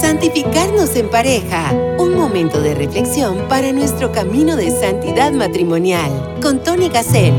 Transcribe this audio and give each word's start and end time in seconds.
Santificarnos 0.00 0.96
en 0.96 1.10
pareja, 1.10 1.72
un 1.98 2.14
momento 2.14 2.60
de 2.60 2.74
reflexión 2.74 3.48
para 3.48 3.72
nuestro 3.72 4.12
camino 4.12 4.56
de 4.56 4.70
santidad 4.70 5.32
matrimonial, 5.32 6.38
con 6.42 6.62
Tony 6.62 6.88
Gassel. 6.88 7.34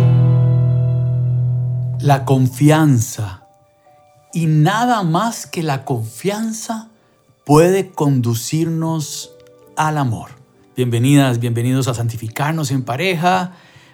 La 2.00 2.26
confianza 2.26 3.44
y 4.34 4.46
nada 4.46 5.04
más 5.04 5.46
que 5.46 5.63
la 5.63 5.84
confianza 5.86 6.90
puede 7.45 7.91
conducirnos 7.91 9.32
al 9.75 9.98
amor. 9.98 10.32
Bienvenidas, 10.75 11.39
bienvenidos 11.39 11.88
a 11.88 11.94
Santificarnos 11.94 12.71
en 12.71 12.84
pareja. 12.84 13.54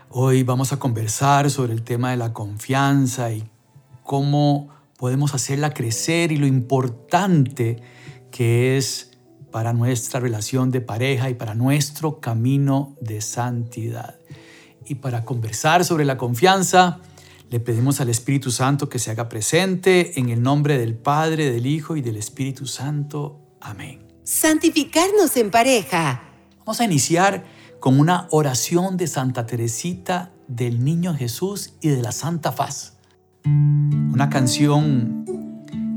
Hoy 0.09 0.43
vamos 0.43 0.73
a 0.73 0.77
conversar 0.77 1.50
sobre 1.50 1.73
el 1.73 1.84
tema 1.84 2.11
de 2.11 2.18
la 2.18 2.34
confianza 2.34 3.31
y 3.31 3.50
cómo 4.04 4.70
podemos 5.04 5.33
hacerla 5.33 5.73
crecer 5.73 6.31
y 6.31 6.38
lo 6.38 6.47
importante 6.47 7.83
que 8.31 8.77
es 8.77 9.12
para 9.52 9.73
nuestra 9.73 10.21
relación 10.21 10.71
de 10.71 10.79
pareja 10.79 11.29
y 11.29 11.34
para 11.34 11.55
nuestro 11.55 12.21
camino 12.21 12.95
de 13.02 13.20
santidad. 13.20 14.17
Y 14.85 14.95
para 14.95 15.26
conversar 15.26 15.84
sobre 15.84 16.05
la 16.05 16.17
confianza, 16.17 17.02
le 17.49 17.59
pedimos 17.59 17.99
al 17.99 18.07
Espíritu 18.07 18.49
Santo 18.49 18.88
que 18.88 18.98
se 18.98 19.12
haga 19.12 19.27
presente 19.27 20.17
en 20.21 20.29
el 20.29 20.41
nombre 20.41 20.77
del 20.77 20.95
Padre, 20.95 21.51
del 21.51 21.65
Hijo 21.65 21.98
y 21.98 22.01
del 22.01 22.15
Espíritu 22.15 22.65
Santo. 22.65 23.41
Amén. 23.59 24.07
Santificarnos 24.23 25.35
en 25.35 25.51
pareja. 25.51 26.29
Vamos 26.59 26.79
a 26.79 26.85
iniciar 26.85 27.43
con 27.81 27.99
una 27.99 28.29
oración 28.31 28.95
de 28.95 29.07
Santa 29.07 29.45
Teresita 29.45 30.31
del 30.48 30.81
Niño 30.81 31.13
Jesús 31.13 31.73
y 31.81 31.90
de 31.90 32.01
la 32.01 32.13
Santa 32.13 32.54
Faz. 32.54 32.93
Una 33.45 34.29
canción 34.29 35.25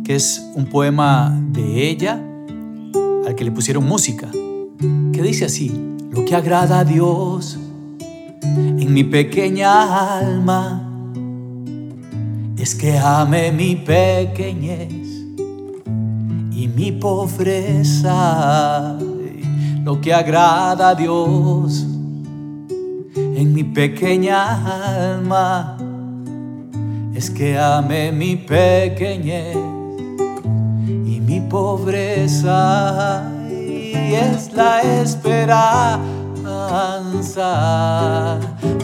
que 0.04 0.16
es 0.16 0.50
un 0.54 0.66
poema 0.66 1.38
de 1.52 1.88
ella 1.88 2.20
al 3.26 3.34
que 3.34 3.44
le 3.44 3.52
pusieron 3.52 3.86
música, 3.86 4.28
que 5.12 5.22
dice 5.22 5.44
así, 5.44 5.96
lo 6.10 6.24
que 6.24 6.34
agrada 6.34 6.80
a 6.80 6.84
Dios 6.84 7.58
en 8.42 8.92
mi 8.92 9.04
pequeña 9.04 10.18
alma 10.18 10.82
es 12.56 12.74
que 12.74 12.98
ame 12.98 13.52
mi 13.52 13.76
pequeñez 13.76 15.06
y 16.50 16.68
mi 16.68 16.90
pobreza. 16.92 17.78
Lo 19.84 20.00
que 20.00 20.12
agrada 20.12 20.88
a 20.88 20.94
Dios 20.96 21.86
en 23.14 23.52
mi 23.52 23.62
pequeña 23.62 25.14
alma 25.14 25.75
es 27.16 27.30
que 27.30 27.58
ame 27.58 28.12
mi 28.12 28.36
pequeñez 28.36 29.56
mi 31.26 31.40
pobreza 31.40 33.24
y 33.50 34.14
es 34.14 34.52
la 34.52 34.82
esperanza 34.82 35.98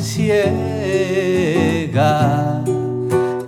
ciega 0.00 0.64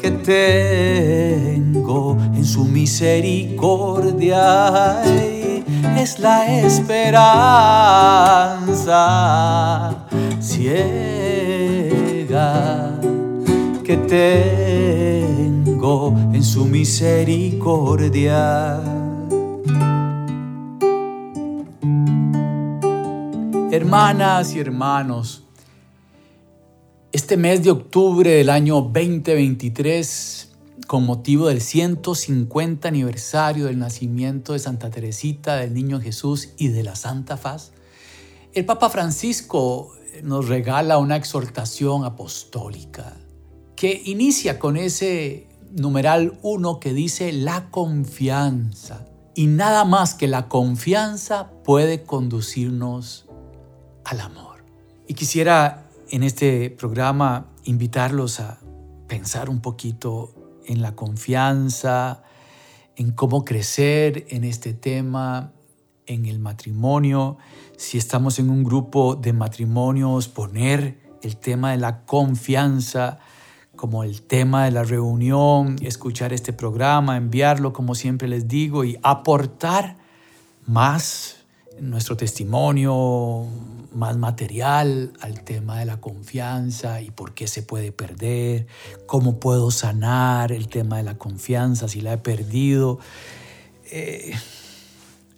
que 0.01 0.13
tengo 0.13 2.17
en 2.35 2.45
su 2.45 2.65
misericordia 2.65 5.03
y 5.05 5.65
es 5.99 6.21
la 6.21 6.61
esperanza 6.61 7.27
ciega 10.41 11.04
tengo 13.97 16.15
en 16.33 16.43
su 16.43 16.65
misericordia. 16.65 18.81
Hermanas 23.71 24.55
y 24.55 24.61
hermanos, 24.61 25.45
este 27.13 27.37
mes 27.37 27.63
de 27.65 27.71
octubre 27.71 28.31
del 28.31 28.49
año 28.51 28.83
2023, 28.83 30.53
con 30.87 31.07
motivo 31.07 31.49
del 31.49 31.61
150 31.61 32.89
aniversario 32.89 33.67
del 33.67 33.79
nacimiento 33.79 34.53
de 34.53 34.61
Santa 34.61 34.91
Teresita, 34.91 35.57
del 35.57 35.75
Niño 35.75 36.01
Jesús 36.01 36.51
y 36.57 36.69
de 36.69 36.83
la 36.83 36.97
Santa 36.97 37.37
Faz, 37.37 37.73
el 38.53 38.65
Papa 38.65 38.89
Francisco 38.91 39.93
nos 40.23 40.49
regala 40.49 40.99
una 40.99 41.17
exhortación 41.17 42.05
apostólica 42.05 43.17
que 43.85 44.01
inicia 44.07 44.59
con 44.59 44.79
ese 44.79 45.47
numeral 45.77 46.39
1 46.41 46.81
que 46.81 46.95
dice 46.95 47.35
la 47.35 47.69
confianza. 47.69 49.05
Y 49.35 49.47
nada 49.47 49.85
más 49.85 50.15
que 50.15 50.27
la 50.27 50.49
confianza 50.49 51.51
puede 51.65 52.03
conducirnos 52.03 53.27
al 54.07 54.23
amor. 54.23 54.65
Y 55.07 55.13
quisiera 55.13 55.91
en 56.09 56.23
este 56.23 56.71
programa 56.71 57.51
invitarlos 57.65 58.41
a 58.41 58.59
pensar 59.07 59.51
un 59.51 59.61
poquito 59.61 60.33
en 60.65 60.81
la 60.81 60.97
confianza, 60.97 62.23
en 62.97 63.13
cómo 63.13 63.45
crecer 63.45 64.25
en 64.31 64.45
este 64.45 64.73
tema, 64.73 65.53
en 66.07 66.25
el 66.25 66.39
matrimonio. 66.39 67.37
Si 67.77 67.99
estamos 67.99 68.39
en 68.39 68.49
un 68.49 68.65
grupo 68.65 69.15
de 69.15 69.35
matrimonios, 69.35 70.29
poner 70.29 71.03
el 71.21 71.37
tema 71.37 71.73
de 71.73 71.77
la 71.77 72.07
confianza 72.07 73.21
como 73.77 74.05
el 74.05 74.23
tema 74.23 74.65
de 74.65 74.71
la 74.71 74.85
reunión, 74.85 75.77
escuchar 75.81 76.33
este 76.33 76.53
programa, 76.53 77.17
enviarlo 77.17 77.73
como 77.73 77.95
siempre 77.95 78.29
les 78.29 78.49
digo 78.49 78.85
y 78.85 78.99
aportar 79.03 79.97
más 80.67 81.37
nuestro 81.81 82.17
testimonio, 82.17 83.47
más 83.93 84.17
material 84.17 85.13
al 85.21 85.43
tema 85.43 85.79
de 85.79 85.87
la 85.87 86.01
confianza 86.01 87.01
y 87.01 87.11
por 87.11 87.35
qué 87.35 87.47
se 87.47 87.63
puede 87.63 87.93
perder, 87.93 88.67
cómo 89.07 89.39
puedo 89.39 89.71
sanar 89.71 90.53
el 90.53 90.69
tema 90.69 90.99
de 90.99 91.05
la 91.05 91.19
confianza 91.19 91.89
si 91.89 92.01
la 92.01 92.15
he 92.15 92.19
perdido. 92.19 92.99
Eh, 93.91 94.35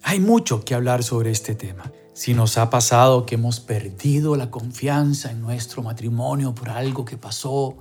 hay 0.02 0.20
mucho 0.20 0.64
que 0.64 0.74
hablar 0.74 1.02
sobre 1.02 1.30
este 1.30 1.54
tema. 1.54 1.90
Si 2.14 2.32
nos 2.32 2.56
ha 2.56 2.70
pasado 2.70 3.26
que 3.26 3.34
hemos 3.34 3.60
perdido 3.60 4.36
la 4.36 4.50
confianza 4.50 5.30
en 5.30 5.42
nuestro 5.42 5.82
matrimonio 5.82 6.54
por 6.54 6.70
algo 6.70 7.04
que 7.04 7.18
pasó, 7.18 7.76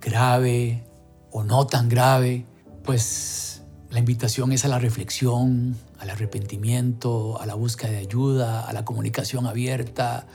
grave 0.00 0.84
o 1.30 1.44
no 1.44 1.66
tan 1.66 1.88
grave, 1.88 2.46
pues 2.84 3.62
la 3.90 3.98
invitación 3.98 4.52
es 4.52 4.64
a 4.64 4.68
la 4.68 4.78
reflexión, 4.78 5.76
al 5.98 6.10
arrepentimiento, 6.10 7.40
a 7.40 7.46
la 7.46 7.54
búsqueda 7.54 7.90
de 7.90 7.98
ayuda, 7.98 8.66
a 8.66 8.72
la 8.72 8.84
comunicación 8.84 9.46
abierta, 9.46 10.26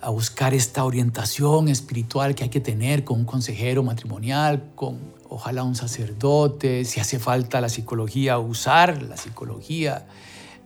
a 0.00 0.10
buscar 0.10 0.54
esta 0.54 0.84
orientación 0.84 1.68
espiritual 1.68 2.34
que 2.34 2.44
hay 2.44 2.50
que 2.50 2.60
tener 2.60 3.04
con 3.04 3.20
un 3.20 3.24
consejero 3.26 3.82
matrimonial, 3.82 4.70
con 4.74 4.98
ojalá 5.28 5.62
un 5.62 5.76
sacerdote, 5.76 6.84
si 6.84 7.00
hace 7.00 7.18
falta 7.18 7.60
la 7.60 7.68
psicología, 7.68 8.38
usar 8.38 9.02
la 9.02 9.16
psicología, 9.16 10.06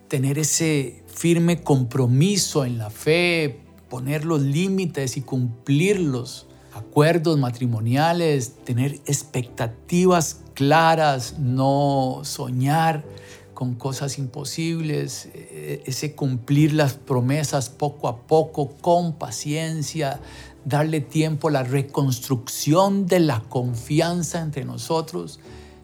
tener 0.08 0.38
ese 0.38 1.02
firme 1.06 1.62
compromiso 1.62 2.64
en 2.64 2.78
la 2.78 2.90
fe, 2.90 3.60
poner 3.90 4.24
los 4.24 4.40
límites 4.40 5.16
y 5.16 5.22
cumplirlos 5.22 6.46
acuerdos 6.74 7.38
matrimoniales, 7.38 8.54
tener 8.64 8.94
expectativas 9.06 10.40
claras, 10.54 11.38
no 11.38 12.20
soñar 12.24 13.04
con 13.54 13.74
cosas 13.74 14.18
imposibles, 14.18 15.28
eh, 15.32 15.82
ese 15.86 16.14
cumplir 16.14 16.72
las 16.72 16.94
promesas 16.94 17.70
poco 17.70 18.08
a 18.08 18.18
poco, 18.26 18.70
con 18.80 19.14
paciencia, 19.14 20.20
darle 20.64 21.00
tiempo 21.00 21.48
a 21.48 21.52
la 21.52 21.62
reconstrucción 21.62 23.06
de 23.06 23.20
la 23.20 23.40
confianza 23.40 24.40
entre 24.40 24.64
nosotros, 24.64 25.38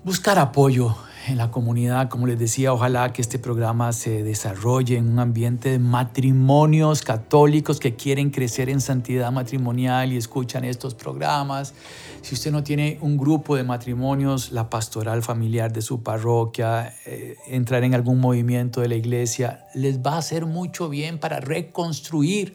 buscar 0.04 0.38
apoyo 0.38 0.96
en 1.28 1.36
la 1.36 1.50
comunidad. 1.50 2.08
Como 2.08 2.26
les 2.26 2.38
decía, 2.38 2.72
ojalá 2.72 3.12
que 3.12 3.22
este 3.22 3.38
programa 3.38 3.92
se 3.92 4.22
desarrolle 4.22 4.96
en 4.96 5.08
un 5.08 5.18
ambiente 5.18 5.70
de 5.70 5.78
matrimonios 5.78 7.02
católicos 7.02 7.78
que 7.80 7.94
quieren 7.94 8.30
crecer 8.30 8.68
en 8.70 8.80
santidad 8.80 9.30
matrimonial 9.32 10.12
y 10.12 10.16
escuchan 10.16 10.64
estos 10.64 10.94
programas. 10.94 11.74
Si 12.22 12.34
usted 12.34 12.52
no 12.52 12.62
tiene 12.62 12.98
un 13.00 13.16
grupo 13.16 13.56
de 13.56 13.64
matrimonios, 13.64 14.52
la 14.52 14.70
pastoral 14.70 15.22
familiar 15.22 15.72
de 15.72 15.82
su 15.82 16.02
parroquia, 16.02 16.94
eh, 17.06 17.36
entrar 17.46 17.84
en 17.84 17.94
algún 17.94 18.18
movimiento 18.18 18.80
de 18.80 18.88
la 18.88 18.94
iglesia, 18.94 19.66
les 19.74 20.00
va 20.00 20.14
a 20.14 20.18
hacer 20.18 20.46
mucho 20.46 20.88
bien 20.88 21.18
para 21.18 21.40
reconstruir 21.40 22.54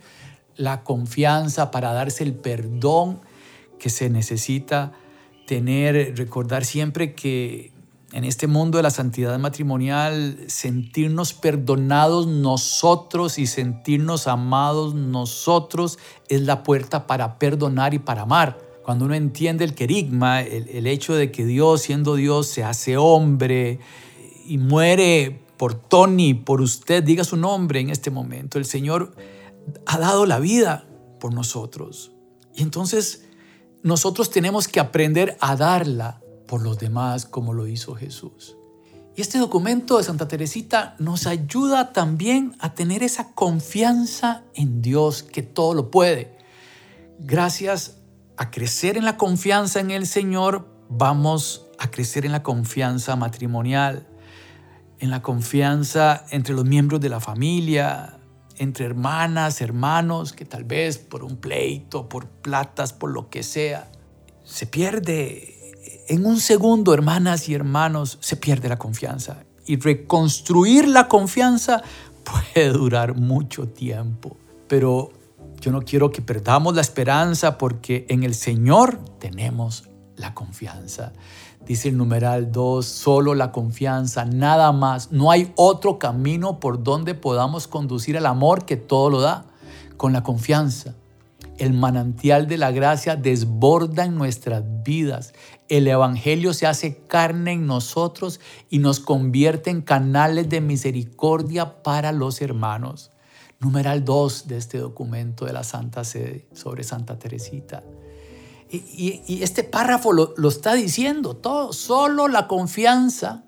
la 0.55 0.83
confianza, 0.83 1.71
para 1.71 1.93
darse 1.93 2.23
el 2.23 2.33
perdón 2.33 3.19
que 3.79 3.89
se 3.89 4.09
necesita 4.09 4.93
tener, 5.45 6.17
recordar 6.17 6.65
siempre 6.65 7.13
que 7.13 7.74
en 8.15 8.23
este 8.23 8.47
mundo 8.47 8.77
de 8.77 8.83
la 8.83 8.91
santidad 8.91 9.37
matrimonial, 9.39 10.37
sentirnos 10.47 11.33
perdonados 11.33 12.27
nosotros 12.27 13.37
y 13.37 13.45
sentirnos 13.45 14.27
amados 14.27 14.95
nosotros 14.95 15.99
es 16.29 16.39
la 16.39 16.63
puerta 16.63 17.07
para 17.07 17.37
perdonar 17.37 17.93
y 17.93 17.99
para 17.99 18.21
amar. 18.21 18.57
Cuando 18.85 19.03
uno 19.03 19.15
entiende 19.15 19.65
el 19.65 19.75
querigma, 19.75 20.41
el, 20.43 20.69
el 20.69 20.87
hecho 20.87 21.13
de 21.13 21.29
que 21.29 21.45
Dios, 21.45 21.81
siendo 21.81 22.15
Dios, 22.15 22.47
se 22.47 22.63
hace 22.63 22.95
hombre 22.95 23.79
y 24.47 24.59
muere 24.59 25.41
por 25.57 25.73
Tony, 25.73 26.33
por 26.35 26.61
usted, 26.61 27.03
diga 27.03 27.25
su 27.25 27.35
nombre 27.35 27.81
en 27.81 27.89
este 27.89 28.11
momento. 28.11 28.57
El 28.57 28.65
Señor 28.65 29.13
ha 29.85 29.97
dado 29.97 30.25
la 30.25 30.39
vida 30.39 30.87
por 31.19 31.33
nosotros. 31.33 32.13
Y 32.55 32.63
entonces 32.63 33.25
nosotros 33.83 34.29
tenemos 34.29 34.69
que 34.69 34.79
aprender 34.79 35.35
a 35.41 35.57
darla 35.57 36.21
por 36.47 36.61
los 36.61 36.79
demás 36.79 37.25
como 37.25 37.53
lo 37.53 37.67
hizo 37.67 37.95
Jesús. 37.95 38.57
Y 39.15 39.21
este 39.21 39.37
documento 39.37 39.97
de 39.97 40.03
Santa 40.03 40.27
Teresita 40.27 40.95
nos 40.99 41.25
ayuda 41.25 41.93
también 41.93 42.55
a 42.59 42.73
tener 42.73 43.01
esa 43.01 43.33
confianza 43.33 44.43
en 44.53 44.81
Dios 44.81 45.23
que 45.23 45.41
todo 45.41 45.73
lo 45.73 45.89
puede. 45.89 46.37
Gracias 47.19 48.01
a 48.35 48.51
crecer 48.51 48.97
en 48.97 49.05
la 49.05 49.15
confianza 49.15 49.79
en 49.79 49.91
el 49.91 50.05
Señor, 50.05 50.67
vamos 50.89 51.65
a 51.79 51.89
crecer 51.89 52.25
en 52.25 52.33
la 52.33 52.43
confianza 52.43 53.15
matrimonial, 53.15 54.05
en 54.99 55.09
la 55.09 55.21
confianza 55.21 56.25
entre 56.31 56.53
los 56.53 56.65
miembros 56.65 56.99
de 56.99 57.09
la 57.09 57.21
familia, 57.21 58.19
entre 58.57 58.85
hermanas, 58.85 59.61
hermanos, 59.61 60.33
que 60.33 60.45
tal 60.45 60.63
vez 60.63 60.97
por 60.97 61.23
un 61.23 61.37
pleito, 61.37 62.09
por 62.09 62.27
platas, 62.27 62.93
por 62.93 63.11
lo 63.11 63.29
que 63.29 63.43
sea, 63.43 63.91
se 64.43 64.67
pierde. 64.67 65.54
En 66.07 66.25
un 66.25 66.39
segundo, 66.39 66.93
hermanas 66.93 67.49
y 67.49 67.53
hermanos, 67.53 68.17
se 68.21 68.35
pierde 68.35 68.69
la 68.69 68.77
confianza. 68.77 69.43
Y 69.65 69.77
reconstruir 69.77 70.87
la 70.87 71.07
confianza 71.07 71.81
puede 72.23 72.69
durar 72.69 73.15
mucho 73.15 73.67
tiempo. 73.67 74.37
Pero 74.67 75.11
yo 75.59 75.71
no 75.71 75.81
quiero 75.81 76.11
que 76.11 76.21
perdamos 76.21 76.75
la 76.75 76.81
esperanza 76.81 77.57
porque 77.57 78.05
en 78.09 78.23
el 78.23 78.35
Señor 78.35 78.99
tenemos 79.19 79.85
la 80.15 80.33
confianza. 80.33 81.13
Dice 81.65 81.89
el 81.89 81.97
numeral 81.97 82.51
2, 82.51 82.85
solo 82.85 83.33
la 83.33 83.51
confianza, 83.51 84.25
nada 84.25 84.71
más. 84.71 85.11
No 85.11 85.31
hay 85.31 85.51
otro 85.55 85.97
camino 85.97 86.59
por 86.59 86.83
donde 86.83 87.15
podamos 87.15 87.67
conducir 87.67 88.15
el 88.15 88.27
amor 88.27 88.65
que 88.65 88.77
todo 88.77 89.09
lo 89.09 89.21
da, 89.21 89.45
con 89.97 90.13
la 90.13 90.21
confianza. 90.21 90.93
El 91.57 91.73
manantial 91.73 92.47
de 92.47 92.57
la 92.57 92.71
gracia 92.71 93.15
desborda 93.15 94.03
en 94.03 94.15
nuestras 94.15 94.63
vidas. 94.83 95.33
El 95.69 95.87
Evangelio 95.87 96.53
se 96.53 96.67
hace 96.67 96.97
carne 97.07 97.53
en 97.53 97.65
nosotros 97.65 98.41
y 98.69 98.79
nos 98.79 98.99
convierte 98.99 99.69
en 99.69 99.81
canales 99.81 100.49
de 100.49 100.59
misericordia 100.59 101.81
para 101.81 102.11
los 102.11 102.41
hermanos. 102.41 103.11
Numeral 103.59 104.03
2 104.03 104.47
de 104.47 104.57
este 104.57 104.79
documento 104.79 105.45
de 105.45 105.53
la 105.53 105.63
Santa 105.63 106.03
Sede 106.03 106.45
sobre 106.53 106.83
Santa 106.83 107.17
Teresita. 107.17 107.83
Y, 108.69 109.41
este 109.41 109.63
párrafo 109.63 110.11
lo, 110.11 110.33
lo 110.35 110.49
está 110.49 110.73
diciendo 110.73 111.37
todo. 111.37 111.71
Solo 111.71 112.27
la 112.27 112.47
confianza 112.47 113.45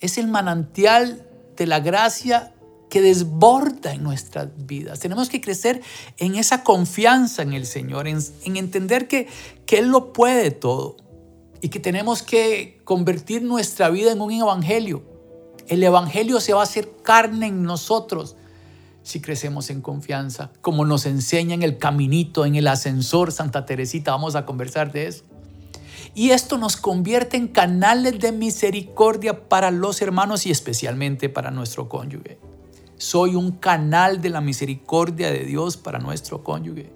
es 0.00 0.18
el 0.18 0.26
manantial 0.26 1.28
de 1.56 1.66
la 1.66 1.78
gracia 1.78 2.55
que 2.96 3.02
desborda 3.02 3.92
en 3.92 4.02
nuestras 4.02 4.48
vidas. 4.56 5.00
Tenemos 5.00 5.28
que 5.28 5.42
crecer 5.42 5.82
en 6.16 6.34
esa 6.34 6.64
confianza 6.64 7.42
en 7.42 7.52
el 7.52 7.66
Señor, 7.66 8.08
en, 8.08 8.20
en, 8.42 8.56
entender 8.56 9.06
que, 9.06 9.28
que 9.66 9.80
Él 9.80 9.88
lo 9.88 10.14
puede 10.14 10.50
todo 10.50 10.96
y 11.60 11.68
que 11.68 11.78
tenemos 11.78 12.22
que 12.22 12.80
convertir 12.84 13.42
nuestra 13.42 13.90
vida 13.90 14.12
en 14.12 14.22
un 14.22 14.32
evangelio. 14.32 15.02
El 15.68 15.82
evangelio 15.82 16.40
se 16.40 16.54
va 16.54 16.60
a 16.60 16.62
hacer 16.62 16.90
carne 17.02 17.48
en 17.48 17.64
nosotros 17.64 18.34
si 19.02 19.20
crecemos 19.20 19.68
en 19.68 19.82
confianza, 19.82 20.50
como 20.62 20.86
nos 20.86 21.04
enseña 21.04 21.52
en 21.52 21.64
el 21.64 21.76
caminito, 21.76 22.46
en 22.46 22.54
el 22.54 22.66
ascensor 22.66 23.30
Santa 23.30 23.66
Teresita, 23.66 24.12
vamos 24.12 24.36
a 24.36 24.46
conversar 24.46 24.90
de 24.90 25.08
eso. 25.08 25.24
Y 26.14 26.30
esto 26.30 26.56
nos 26.56 26.78
convierte 26.78 27.36
en 27.36 27.48
canales 27.48 28.18
de 28.20 28.32
misericordia 28.32 29.50
para 29.50 29.70
los 29.70 30.00
hermanos 30.00 30.46
y 30.46 30.50
especialmente 30.50 31.28
para 31.28 31.50
nuestro 31.50 31.90
cónyuge. 31.90 32.38
Soy 32.96 33.34
un 33.34 33.52
canal 33.52 34.20
de 34.20 34.30
la 34.30 34.40
misericordia 34.40 35.30
de 35.30 35.44
Dios 35.44 35.76
para 35.76 35.98
nuestro 35.98 36.42
cónyuge. 36.42 36.92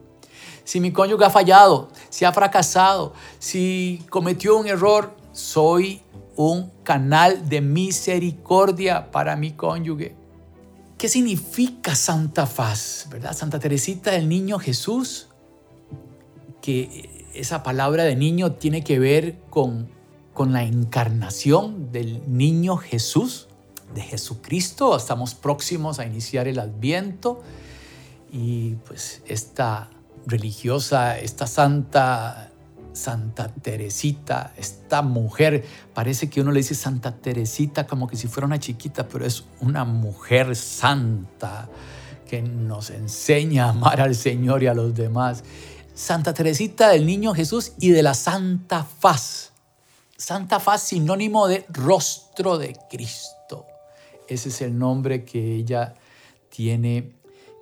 Si 0.64 0.80
mi 0.80 0.92
cónyuge 0.92 1.24
ha 1.24 1.30
fallado, 1.30 1.88
si 2.08 2.24
ha 2.24 2.32
fracasado, 2.32 3.12
si 3.38 4.02
cometió 4.08 4.56
un 4.56 4.66
error, 4.66 5.14
soy 5.32 6.00
un 6.36 6.70
canal 6.84 7.48
de 7.48 7.60
misericordia 7.60 9.10
para 9.10 9.36
mi 9.36 9.52
cónyuge. 9.52 10.14
¿Qué 10.96 11.08
significa 11.08 11.94
Santa 11.94 12.46
Faz? 12.46 13.06
¿Verdad? 13.10 13.34
Santa 13.36 13.58
Teresita 13.58 14.12
del 14.12 14.28
Niño 14.28 14.58
Jesús, 14.58 15.28
que 16.60 17.28
esa 17.34 17.62
palabra 17.62 18.04
de 18.04 18.16
niño 18.16 18.52
tiene 18.52 18.82
que 18.82 18.98
ver 18.98 19.38
con, 19.50 19.88
con 20.34 20.52
la 20.52 20.64
encarnación 20.64 21.92
del 21.92 22.22
niño 22.26 22.76
Jesús, 22.76 23.48
de 23.94 24.02
Jesucristo. 24.02 24.96
Estamos 24.96 25.34
próximos 25.34 25.98
a 25.98 26.06
iniciar 26.06 26.48
el 26.48 26.58
Adviento 26.58 27.42
y 28.32 28.74
pues 28.86 29.22
esta 29.26 29.90
religiosa, 30.26 31.18
esta 31.18 31.46
santa 31.46 32.50
Santa 32.92 33.48
Teresita, 33.48 34.52
esta 34.56 35.02
mujer, 35.02 35.64
parece 35.94 36.28
que 36.28 36.40
uno 36.40 36.50
le 36.50 36.58
dice 36.60 36.74
Santa 36.74 37.16
Teresita 37.16 37.86
como 37.86 38.08
que 38.08 38.16
si 38.16 38.28
fuera 38.28 38.46
una 38.46 38.58
chiquita, 38.58 39.08
pero 39.08 39.24
es 39.24 39.44
una 39.60 39.84
mujer 39.84 40.56
santa 40.56 41.68
que 42.28 42.42
nos 42.42 42.90
enseña 42.90 43.66
a 43.66 43.70
amar 43.70 44.00
al 44.00 44.14
Señor 44.14 44.62
y 44.62 44.66
a 44.66 44.74
los 44.74 44.94
demás. 44.94 45.44
Santa 45.94 46.34
Teresita 46.34 46.88
del 46.88 47.06
Niño 47.06 47.34
Jesús 47.34 47.72
y 47.78 47.90
de 47.90 48.02
la 48.02 48.14
Santa 48.14 48.84
Faz. 48.84 49.52
Santa 50.16 50.60
Faz 50.60 50.82
sinónimo 50.82 51.48
de 51.48 51.66
rostro 51.70 52.58
de 52.58 52.76
Cristo. 52.90 53.39
Ese 54.30 54.48
es 54.48 54.62
el 54.62 54.78
nombre 54.78 55.24
que 55.24 55.54
ella 55.54 55.94
tiene 56.48 57.12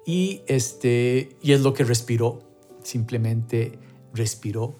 y, 0.06 0.42
este, 0.46 1.36
y 1.42 1.52
es 1.52 1.62
lo 1.62 1.74
que 1.74 1.82
respiró. 1.84 2.42
Simplemente 2.82 3.78
respiró 4.14 4.76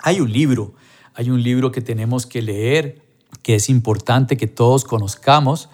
hay 0.00 0.20
un 0.20 0.32
libro, 0.32 0.74
hay 1.14 1.30
un 1.30 1.42
libro 1.42 1.72
que 1.72 1.80
tenemos 1.80 2.26
que 2.26 2.42
leer, 2.42 3.02
que 3.42 3.56
es 3.56 3.68
importante 3.68 4.36
que 4.36 4.46
todos 4.46 4.84
conozcamos 4.84 5.68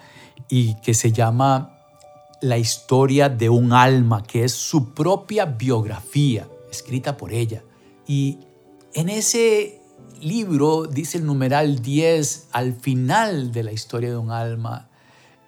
y 0.49 0.75
que 0.81 0.93
se 0.93 1.11
llama 1.11 1.79
La 2.41 2.57
historia 2.57 3.29
de 3.29 3.49
un 3.49 3.71
alma, 3.73 4.23
que 4.23 4.43
es 4.43 4.53
su 4.53 4.93
propia 4.93 5.45
biografía, 5.45 6.47
escrita 6.71 7.17
por 7.17 7.33
ella. 7.33 7.63
Y 8.07 8.39
en 8.93 9.09
ese 9.09 9.81
libro 10.21 10.85
dice 10.85 11.17
el 11.17 11.25
numeral 11.25 11.81
10, 11.81 12.49
al 12.51 12.73
final 12.73 13.51
de 13.51 13.63
la 13.63 13.71
historia 13.71 14.09
de 14.09 14.17
un 14.17 14.31
alma, 14.31 14.89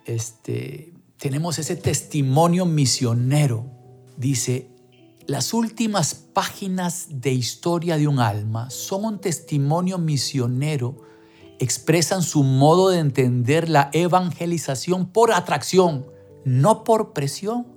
este, 0.08 0.94
tenemos 1.18 1.60
ese 1.60 1.76
testimonio 1.76 2.66
misionero. 2.66 3.66
Dice, 4.16 4.70
las 5.28 5.54
últimas 5.54 6.16
páginas 6.16 7.08
de 7.10 7.34
historia 7.34 7.98
de 7.98 8.08
un 8.08 8.20
alma 8.20 8.70
son 8.70 9.06
un 9.06 9.20
testimonio 9.20 9.98
misionero, 9.98 11.02
expresan 11.60 12.24
su 12.24 12.44
modo 12.44 12.90
de 12.90 13.00
entender 13.00 13.70
la 13.70 13.90
evangelización 13.94 15.08
por 15.08 15.34
atracción, 15.34 16.06
no 16.46 16.84
por 16.84 17.14
presión 17.14 17.68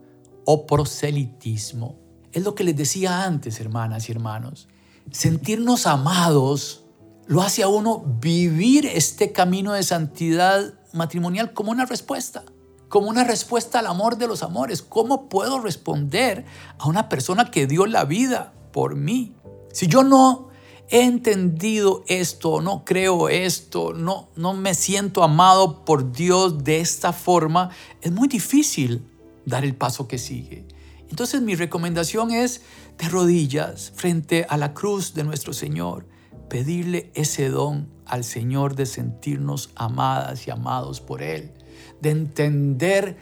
o 0.45 0.67
proselitismo. 0.67 1.99
Es 2.33 2.45
lo 2.45 2.55
que 2.55 2.65
les 2.65 2.77
decía 2.77 3.25
antes, 3.25 3.59
hermanas 3.59 4.09
y 4.09 4.13
hermanos. 4.13 4.69
Sentirnos 5.11 5.87
amados 5.87 6.85
lo 7.27 7.43
hace 7.43 7.63
a 7.63 7.69
uno 7.69 8.05
vivir 8.21 8.87
este 8.87 9.33
camino 9.33 9.73
de 9.73 9.83
santidad 9.83 10.80
matrimonial 10.93 11.53
como 11.53 11.71
una 11.71 11.87
respuesta 11.87 12.45
como 12.91 13.09
una 13.09 13.23
respuesta 13.23 13.79
al 13.79 13.87
amor 13.87 14.19
de 14.19 14.27
los 14.27 14.43
amores. 14.43 14.83
¿Cómo 14.83 15.29
puedo 15.29 15.61
responder 15.61 16.45
a 16.77 16.89
una 16.89 17.09
persona 17.09 17.51
que 17.53 17.69
dio 17.69 17.87
la 17.87 18.05
vida 18.05 18.53
por 18.73 18.97
mí? 18.97 19.37
Si 19.73 19.87
yo 19.87 20.03
no 20.03 20.49
he 20.91 21.05
entendido 21.05 22.03
esto, 22.09 22.61
no 22.61 22.85
creo 22.85 23.29
esto, 23.29 23.95
no, 23.95 24.29
no 24.35 24.55
me 24.55 24.75
siento 24.75 25.23
amado 25.23 25.85
por 25.85 26.11
Dios 26.11 26.65
de 26.65 26.81
esta 26.81 27.13
forma, 27.13 27.71
es 28.03 28.11
muy 28.11 28.27
difícil 28.27 29.07
dar 29.47 29.65
el 29.65 29.77
paso 29.77 30.09
que 30.09 30.19
sigue. 30.19 30.67
Entonces 31.09 31.43
mi 31.43 31.55
recomendación 31.55 32.33
es 32.33 32.63
de 32.99 33.09
rodillas 33.09 33.93
frente 33.95 34.47
a 34.49 34.57
la 34.57 34.75
cruz 34.75 35.15
de 35.15 35.23
nuestro 35.23 35.53
Señor, 35.53 36.07
pedirle 36.51 37.11
ese 37.15 37.49
don 37.49 37.89
al 38.05 38.25
Señor 38.25 38.75
de 38.75 38.85
sentirnos 38.85 39.71
amadas 39.75 40.47
y 40.47 40.51
amados 40.51 41.01
por 41.01 41.23
Él 41.23 41.55
de 42.01 42.11
entender 42.11 43.17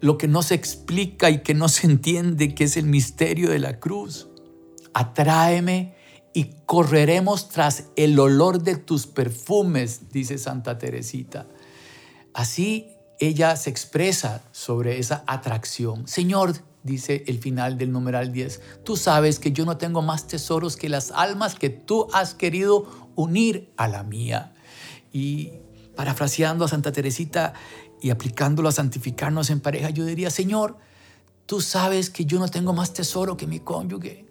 lo 0.00 0.16
que 0.16 0.28
no 0.28 0.42
se 0.42 0.54
explica 0.54 1.30
y 1.30 1.42
que 1.42 1.54
no 1.54 1.68
se 1.68 1.86
entiende, 1.86 2.54
que 2.54 2.64
es 2.64 2.76
el 2.76 2.86
misterio 2.86 3.50
de 3.50 3.58
la 3.58 3.78
cruz. 3.78 4.28
Atráeme 4.94 5.94
y 6.32 6.52
correremos 6.64 7.48
tras 7.48 7.84
el 7.96 8.18
olor 8.18 8.62
de 8.62 8.76
tus 8.76 9.06
perfumes, 9.06 10.10
dice 10.10 10.38
Santa 10.38 10.78
Teresita. 10.78 11.46
Así 12.32 12.88
ella 13.18 13.56
se 13.56 13.68
expresa 13.68 14.42
sobre 14.52 14.98
esa 14.98 15.24
atracción. 15.26 16.06
Señor, 16.08 16.54
dice 16.82 17.24
el 17.26 17.38
final 17.38 17.78
del 17.78 17.92
numeral 17.92 18.32
10, 18.32 18.60
tú 18.84 18.96
sabes 18.96 19.38
que 19.38 19.52
yo 19.52 19.64
no 19.64 19.76
tengo 19.76 20.02
más 20.02 20.26
tesoros 20.26 20.76
que 20.76 20.88
las 20.88 21.10
almas 21.10 21.54
que 21.54 21.70
tú 21.70 22.06
has 22.12 22.34
querido 22.34 23.10
unir 23.14 23.72
a 23.76 23.88
la 23.88 24.02
mía. 24.02 24.54
Y 25.12 25.52
parafraseando 25.96 26.64
a 26.64 26.68
Santa 26.68 26.92
Teresita 26.92 27.52
y 28.00 28.10
aplicándolo 28.10 28.68
a 28.68 28.72
santificarnos 28.72 29.50
en 29.50 29.60
pareja, 29.60 29.90
yo 29.90 30.04
diría, 30.04 30.30
Señor, 30.30 30.78
tú 31.46 31.60
sabes 31.60 32.10
que 32.10 32.24
yo 32.24 32.38
no 32.38 32.48
tengo 32.48 32.72
más 32.72 32.92
tesoro 32.92 33.36
que 33.36 33.46
mi 33.46 33.60
cónyuge 33.60 34.26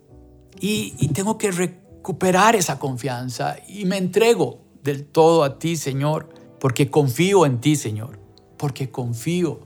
y, 0.60 0.96
y 0.98 1.10
tengo 1.10 1.38
que 1.38 1.52
recuperar 1.52 2.56
esa 2.56 2.80
confianza 2.80 3.58
y 3.68 3.86
me 3.86 3.98
entrego 3.98 4.62
del 4.84 5.06
todo 5.06 5.44
a 5.44 5.60
ti, 5.60 5.76
Señor, 5.76 6.30
porque 6.60 6.90
confío 6.90 7.46
en 7.46 7.62
ti, 7.62 7.76
Señor, 7.76 8.20
porque 8.58 8.90
confío 8.90 9.60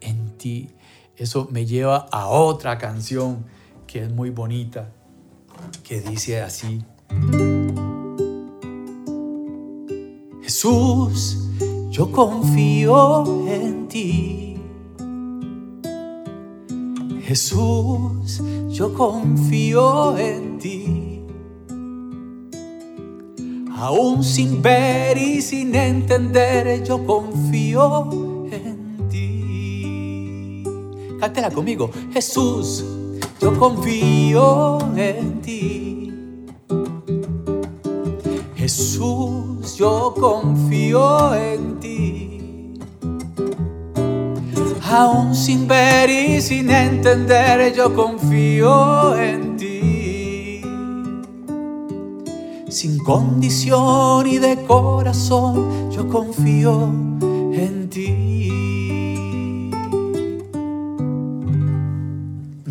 en 0.00 0.36
ti. 0.36 0.70
Eso 1.16 1.48
me 1.50 1.64
lleva 1.64 2.06
a 2.12 2.28
otra 2.28 2.76
canción 2.76 3.46
que 3.86 4.02
es 4.02 4.10
muy 4.10 4.28
bonita, 4.28 4.92
que 5.82 6.00
dice 6.02 6.42
así. 6.42 6.84
Jesús, 10.42 11.48
yo 11.90 12.12
confío 12.12 13.48
en 13.48 13.88
ti. 13.88 14.56
Jesús, 17.22 18.42
yo 18.68 18.92
confío 18.92 20.18
en 20.18 20.58
ti. 20.58 21.22
Aún 23.74 24.22
sin 24.22 24.60
ver 24.60 25.16
y 25.16 25.40
sin 25.40 25.74
entender, 25.74 26.84
yo 26.84 27.04
confío. 27.06 28.25
Cántela 31.20 31.50
conmigo. 31.50 31.90
Jesús, 32.12 32.84
yo 33.40 33.58
confío 33.58 34.78
en 34.96 35.40
ti. 35.40 36.12
Jesús, 38.54 39.76
yo 39.76 40.14
confío 40.18 41.34
en 41.34 41.80
ti. 41.80 42.74
Aún 44.82 45.34
sin 45.34 45.66
ver 45.66 46.10
y 46.10 46.40
sin 46.40 46.70
entender, 46.70 47.74
yo 47.74 47.94
confío 47.94 49.16
en 49.16 49.56
ti. 49.56 50.62
Sin 52.68 52.98
condición 52.98 54.26
y 54.26 54.38
de 54.38 54.56
corazón, 54.64 55.90
yo 55.90 56.08
confío 56.08 56.84
en 56.84 57.18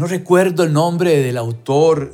No 0.05 0.09
recuerdo 0.09 0.61
el 0.65 0.71
nombre 0.71 1.17
del 1.23 1.35
autor 1.35 2.13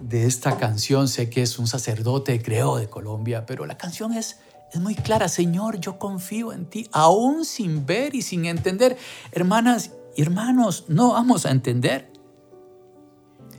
de 0.00 0.24
esta 0.24 0.56
canción, 0.56 1.08
sé 1.08 1.30
que 1.30 1.42
es 1.42 1.58
un 1.58 1.66
sacerdote, 1.66 2.40
creo, 2.40 2.76
de 2.76 2.88
Colombia, 2.88 3.44
pero 3.44 3.66
la 3.66 3.76
canción 3.76 4.12
es, 4.12 4.38
es 4.72 4.80
muy 4.80 4.94
clara. 4.94 5.28
Señor, 5.28 5.80
yo 5.80 5.98
confío 5.98 6.52
en 6.52 6.66
ti, 6.66 6.88
aún 6.92 7.44
sin 7.44 7.86
ver 7.86 8.14
y 8.14 8.22
sin 8.22 8.44
entender. 8.44 8.96
Hermanas 9.32 9.90
y 10.14 10.22
hermanos, 10.22 10.84
no 10.86 11.14
vamos 11.14 11.44
a 11.44 11.50
entender. 11.50 12.12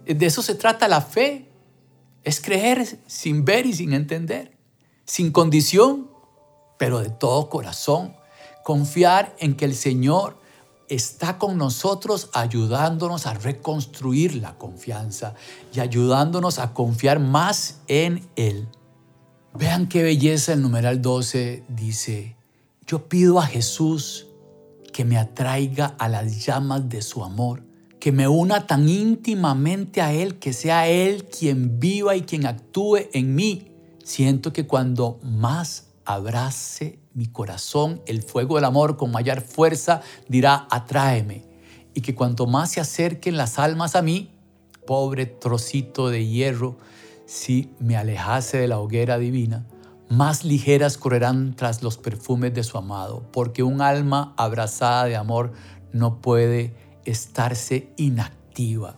De 0.05 0.25
eso 0.25 0.41
se 0.41 0.55
trata 0.55 0.87
la 0.87 1.01
fe. 1.01 1.51
Es 2.23 2.39
creer 2.39 2.87
sin 3.07 3.43
ver 3.43 3.65
y 3.65 3.73
sin 3.73 3.91
entender, 3.91 4.57
sin 5.03 5.33
condición, 5.33 6.09
pero 6.79 6.99
de 6.99 7.09
todo 7.09 7.49
corazón. 7.49 8.15
Confiar 8.63 9.35
en 9.37 9.57
que 9.57 9.65
el 9.65 9.75
Señor 9.75 10.44
está 10.89 11.37
con 11.37 11.57
nosotros 11.57 12.29
ayudándonos 12.33 13.25
a 13.25 13.33
reconstruir 13.33 14.35
la 14.35 14.57
confianza 14.57 15.33
y 15.73 15.79
ayudándonos 15.79 16.59
a 16.59 16.73
confiar 16.73 17.19
más 17.19 17.81
en 17.87 18.27
Él. 18.35 18.67
Vean 19.53 19.87
qué 19.87 20.03
belleza 20.03 20.53
el 20.53 20.61
numeral 20.61 21.01
12 21.01 21.63
dice, 21.69 22.35
yo 22.85 23.07
pido 23.07 23.39
a 23.39 23.45
Jesús 23.47 24.27
que 24.91 25.05
me 25.05 25.17
atraiga 25.17 25.87
a 25.97 26.09
las 26.09 26.45
llamas 26.45 26.89
de 26.89 27.01
su 27.01 27.23
amor, 27.23 27.63
que 27.99 28.11
me 28.11 28.27
una 28.27 28.67
tan 28.67 28.87
íntimamente 28.87 30.01
a 30.01 30.13
Él, 30.13 30.39
que 30.39 30.53
sea 30.53 30.87
Él 30.87 31.25
quien 31.25 31.79
viva 31.79 32.15
y 32.15 32.21
quien 32.21 32.45
actúe 32.45 32.99
en 33.13 33.33
mí. 33.33 33.71
Siento 34.03 34.53
que 34.53 34.67
cuando 34.67 35.19
más 35.23 35.87
abrace 36.05 36.99
mi 37.15 37.27
corazón 37.27 38.01
el 38.05 38.21
fuego 38.21 38.55
del 38.55 38.65
amor 38.65 38.97
con 38.97 39.09
mayor 39.09 39.41
fuerza, 39.41 40.01
dirá, 40.27 40.67
atráeme. 40.69 41.45
Y 41.95 42.01
que 42.01 42.13
cuanto 42.13 42.45
más 42.45 42.71
se 42.71 42.81
acerquen 42.81 43.37
las 43.37 43.57
almas 43.57 43.95
a 43.95 44.01
mí, 44.01 44.31
pobre 44.85 45.25
trocito 45.25 46.09
de 46.09 46.27
hierro, 46.27 46.77
si 47.25 47.71
me 47.79 47.97
alejase 47.97 48.57
de 48.57 48.67
la 48.67 48.79
hoguera 48.79 49.17
divina, 49.17 49.65
más 50.09 50.43
ligeras 50.43 50.97
correrán 50.97 51.55
tras 51.55 51.81
los 51.81 51.97
perfumes 51.97 52.53
de 52.53 52.63
su 52.63 52.77
amado, 52.77 53.23
porque 53.31 53.63
un 53.63 53.81
alma 53.81 54.33
abrazada 54.37 55.05
de 55.05 55.15
amor 55.15 55.53
no 55.93 56.21
puede 56.21 56.75
estarse 57.05 57.93
inactiva. 57.95 58.97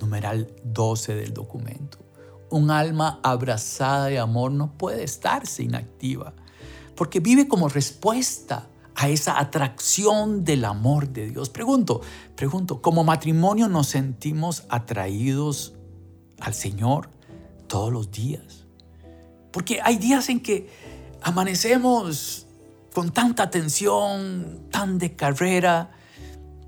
Numeral 0.00 0.50
12 0.64 1.14
del 1.14 1.34
documento. 1.34 1.98
Un 2.48 2.70
alma 2.70 3.20
abrazada 3.22 4.06
de 4.06 4.18
amor 4.18 4.50
no 4.50 4.72
puede 4.78 5.04
estarse 5.04 5.62
inactiva 5.62 6.32
porque 7.00 7.18
vive 7.18 7.48
como 7.48 7.70
respuesta 7.70 8.68
a 8.94 9.08
esa 9.08 9.40
atracción 9.40 10.44
del 10.44 10.66
amor 10.66 11.08
de 11.08 11.30
Dios. 11.30 11.48
Pregunto, 11.48 12.02
pregunto, 12.36 12.82
¿como 12.82 13.04
matrimonio 13.04 13.68
nos 13.68 13.86
sentimos 13.86 14.64
atraídos 14.68 15.72
al 16.40 16.52
Señor 16.52 17.08
todos 17.68 17.90
los 17.90 18.10
días? 18.10 18.66
Porque 19.50 19.80
hay 19.82 19.96
días 19.96 20.28
en 20.28 20.40
que 20.40 20.68
amanecemos 21.22 22.46
con 22.92 23.12
tanta 23.12 23.44
atención, 23.44 24.66
tan 24.70 24.98
de 24.98 25.16
carrera, 25.16 25.92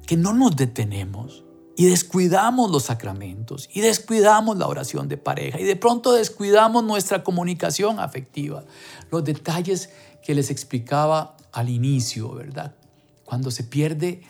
que 0.06 0.16
no 0.16 0.32
nos 0.32 0.56
detenemos 0.56 1.44
y 1.76 1.86
descuidamos 1.86 2.70
los 2.70 2.84
sacramentos 2.84 3.68
y 3.72 3.80
descuidamos 3.80 4.56
la 4.56 4.66
oración 4.66 5.08
de 5.08 5.16
pareja 5.18 5.60
y 5.60 5.64
de 5.64 5.76
pronto 5.76 6.12
descuidamos 6.12 6.84
nuestra 6.84 7.22
comunicación 7.22 8.00
afectiva, 8.00 8.64
los 9.10 9.24
detalles 9.24 9.90
que 10.22 10.34
les 10.34 10.50
explicaba 10.50 11.36
al 11.52 11.68
inicio, 11.68 12.32
¿verdad? 12.34 12.76
Cuando 13.24 13.50
se 13.50 13.64
pierde 13.64 14.22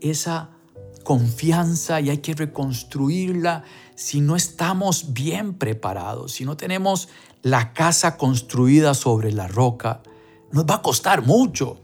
esa 0.00 0.50
confianza 1.04 2.00
y 2.00 2.10
hay 2.10 2.18
que 2.18 2.34
reconstruirla 2.34 3.64
si 3.94 4.20
no 4.20 4.36
estamos 4.36 5.12
bien 5.12 5.54
preparados, 5.54 6.32
si 6.32 6.44
no 6.44 6.56
tenemos 6.56 7.08
la 7.42 7.72
casa 7.72 8.16
construida 8.16 8.94
sobre 8.94 9.32
la 9.32 9.48
roca, 9.48 10.02
nos 10.52 10.66
va 10.66 10.76
a 10.76 10.82
costar 10.82 11.24
mucho. 11.24 11.80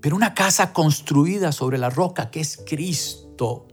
Pero 0.00 0.14
una 0.14 0.34
casa 0.34 0.72
construida 0.72 1.50
sobre 1.50 1.78
la 1.78 1.90
roca 1.90 2.30
que 2.30 2.40
es 2.40 2.62
Cristo, 2.66 3.66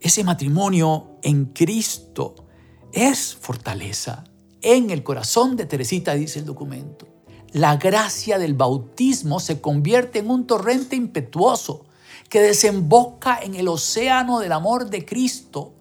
ese 0.00 0.24
matrimonio 0.24 1.18
en 1.22 1.46
Cristo 1.46 2.34
es 2.92 3.36
fortaleza. 3.36 4.24
En 4.60 4.90
el 4.90 5.02
corazón 5.04 5.56
de 5.56 5.66
Teresita 5.66 6.14
dice 6.14 6.40
el 6.40 6.46
documento 6.46 7.17
la 7.52 7.76
gracia 7.76 8.38
del 8.38 8.54
bautismo 8.54 9.40
se 9.40 9.60
convierte 9.60 10.18
en 10.18 10.30
un 10.30 10.46
torrente 10.46 10.96
impetuoso 10.96 11.84
que 12.28 12.40
desemboca 12.40 13.38
en 13.40 13.54
el 13.54 13.68
océano 13.68 14.40
del 14.40 14.52
amor 14.52 14.90
de 14.90 15.04
Cristo, 15.04 15.72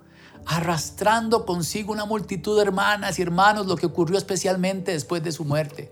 arrastrando 0.46 1.46
consigo 1.46 1.92
una 1.92 2.06
multitud 2.06 2.56
de 2.56 2.64
hermanas 2.64 3.20
y 3.20 3.22
hermanos, 3.22 3.68
lo 3.68 3.76
que 3.76 3.86
ocurrió 3.86 4.18
especialmente 4.18 4.94
después 4.94 5.22
de 5.24 5.34
su 5.34 5.44
muerte. 5.44 5.92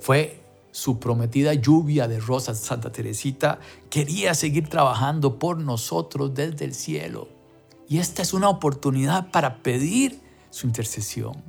Fue 0.00 0.42
su 0.72 0.98
prometida 0.98 1.54
lluvia 1.54 2.08
de 2.08 2.18
rosas, 2.18 2.58
Santa 2.58 2.90
Teresita 2.90 3.60
quería 3.88 4.34
seguir 4.34 4.68
trabajando 4.68 5.38
por 5.38 5.58
nosotros 5.58 6.34
desde 6.34 6.64
el 6.64 6.74
cielo. 6.74 7.28
Y 7.88 7.98
esta 7.98 8.22
es 8.22 8.34
una 8.34 8.48
oportunidad 8.48 9.30
para 9.30 9.62
pedir 9.62 10.20
su 10.50 10.66
intercesión, 10.66 11.42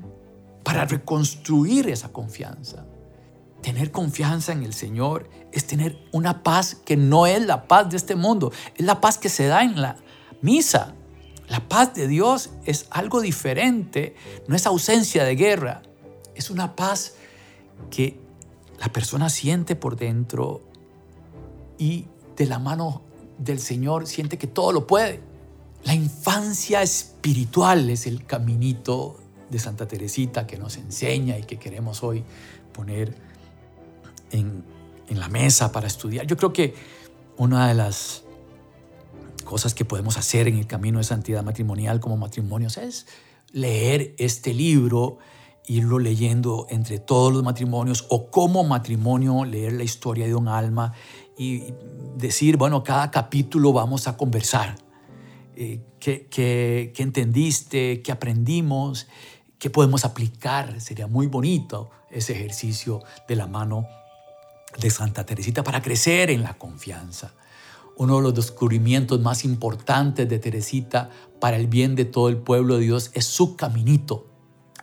para 0.64 0.86
reconstruir 0.86 1.90
esa 1.90 2.14
confianza. 2.14 2.86
Tener 3.67 3.91
confianza 3.91 4.53
en 4.53 4.63
el 4.63 4.74
Señor 4.74 5.29
es 5.51 5.67
tener 5.67 6.01
una 6.13 6.41
paz 6.41 6.74
que 6.74 6.95
no 6.95 7.27
es 7.27 7.45
la 7.45 7.67
paz 7.67 7.89
de 7.89 7.97
este 7.97 8.15
mundo, 8.15 8.53
es 8.77 8.86
la 8.86 9.01
paz 9.01 9.17
que 9.17 9.27
se 9.27 9.47
da 9.47 9.62
en 9.62 9.81
la 9.81 9.97
misa. 10.41 10.95
La 11.50 11.67
paz 11.67 11.93
de 11.93 12.07
Dios 12.07 12.51
es 12.63 12.88
algo 12.91 13.19
diferente, 13.19 14.15
no 14.47 14.55
es 14.55 14.65
ausencia 14.65 15.25
de 15.25 15.36
guerra, 15.36 15.81
es 16.33 16.50
una 16.50 16.77
paz 16.77 17.15
que 17.91 18.17
la 18.79 18.88
persona 18.88 19.29
siente 19.29 19.75
por 19.75 19.97
dentro 19.97 20.62
y 21.77 22.05
de 22.38 22.45
la 22.45 22.59
mano 22.59 23.01
del 23.38 23.59
Señor 23.59 24.07
siente 24.07 24.38
que 24.38 24.47
todo 24.47 24.71
lo 24.71 24.88
puede. 24.88 25.19
La 25.83 25.93
infancia 25.93 26.81
espiritual 26.81 27.89
es 27.89 28.07
el 28.07 28.25
caminito 28.25 29.19
de 29.50 29.59
Santa 29.59 29.89
Teresita 29.89 30.47
que 30.47 30.57
nos 30.57 30.77
enseña 30.77 31.38
y 31.38 31.43
que 31.43 31.59
queremos 31.59 32.01
hoy 32.01 32.24
poner 32.71 33.26
en, 34.31 34.63
la 35.10 35.29
mesa 35.29 35.72
para 35.72 35.88
estudiar. 35.88 36.27
Yo 36.27 36.36
creo 36.36 36.51
que 36.51 36.75
una 37.38 37.69
de 37.69 37.74
las 37.74 38.24
cosas 39.46 39.74
que 39.74 39.86
podemos 39.86 40.17
hacer 40.17 40.48
en 40.48 40.57
el 40.57 40.67
camino 40.67 40.98
de 40.98 41.05
santidad 41.05 41.43
matrimonial 41.43 42.01
como 42.01 42.17
matrimonios 42.17 42.77
es 42.77 43.07
leer 43.53 44.13
este 44.17 44.53
libro 44.53 45.17
irlo 45.67 46.00
leyendo 46.00 46.65
entre 46.69 46.98
todos 47.00 47.34
los 47.34 47.43
matrimonios 47.43 48.05
o 48.10 48.31
como 48.31 48.63
matrimonio 48.63 49.46
leer 49.46 49.74
la 49.74 49.84
historia 49.84 50.25
de 50.25 50.34
un 50.34 50.48
alma 50.48 50.93
y 51.38 51.74
decir, 52.15 52.57
bueno, 52.57 52.84
cada 52.84 53.12
capítulo 53.12 53.74
vamos 53.74 54.07
a 54.07 54.17
conversar. 54.17 54.75
Eh, 55.55 55.81
¿qué, 56.00 56.27
qué, 56.27 56.93
qué 56.96 57.03
entendiste? 57.03 58.01
¿Qué 58.01 58.12
aprendimos? 58.12 59.07
¿Qué 59.60 59.69
podemos 59.69 60.05
aplicar? 60.05 60.79
Sería 60.79 61.07
muy 61.07 61.27
bonito 61.27 61.89
ese 62.10 62.34
ejercicio 62.34 63.01
de 63.27 63.36
la 63.36 63.48
mano 63.48 63.88
de 64.79 64.89
Santa 64.89 65.25
Teresita 65.25 65.63
para 65.63 65.81
crecer 65.81 66.29
en 66.29 66.43
la 66.43 66.57
confianza. 66.57 67.33
Uno 67.95 68.17
de 68.17 68.24
los 68.24 68.36
descubrimientos 68.36 69.19
más 69.21 69.43
importantes 69.43 70.29
de 70.29 70.39
Teresita 70.39 71.09
para 71.39 71.57
el 71.57 71.67
bien 71.67 71.95
de 71.95 72.05
todo 72.05 72.29
el 72.29 72.38
pueblo 72.38 72.75
de 72.75 72.81
Dios 72.81 73.09
es 73.13 73.25
su 73.25 73.55
caminito, 73.55 74.27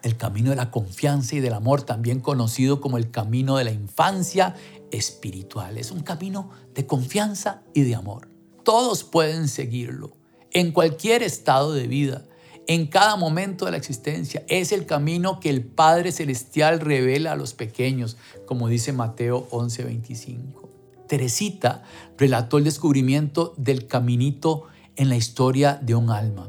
el 0.03 0.17
camino 0.17 0.51
de 0.51 0.57
la 0.57 0.71
confianza 0.71 1.37
y 1.37 1.41
del 1.41 1.55
amor, 1.55 1.83
también 1.83 2.21
conocido 2.21 2.81
como 2.81 2.99
el 2.99 3.11
camino 3.11 3.57
de 3.57 3.65
la 3.65 3.71
infancia 3.71 4.55
espiritual. 4.91 5.79
Es 5.79 5.91
un 5.91 6.01
camino 6.01 6.51
de 6.75 6.87
confianza 6.87 7.63
y 7.73 7.83
de 7.83 7.95
amor. 7.95 8.29
Todos 8.65 9.05
pueden 9.05 9.49
seguirlo 9.49 10.17
en 10.51 10.73
cualquier 10.73 11.23
estado 11.23 11.73
de 11.73 11.87
vida, 11.87 12.25
en 12.67 12.87
cada 12.87 13.17
momento 13.17 13.65
de 13.65 13.73
la 13.73 13.77
existencia. 13.77 14.45
Es 14.49 14.73
el 14.73 14.87
camino 14.87 15.41
que 15.41 15.51
el 15.51 15.63
Padre 15.65 16.13
Celestial 16.13 16.81
revela 16.81 17.33
a 17.33 17.37
los 17.37 17.55
pequeños, 17.55 18.17
como 18.47 18.69
dice 18.69 18.93
Mateo 18.93 19.49
11:25. 19.51 20.69
Teresita 21.09 21.83
relató 22.17 22.59
el 22.59 22.65
descubrimiento 22.65 23.55
del 23.57 23.87
caminito 23.87 24.65
en 24.97 25.09
la 25.09 25.17
historia 25.17 25.79
de 25.83 25.95
un 25.95 26.11
alma. 26.11 26.49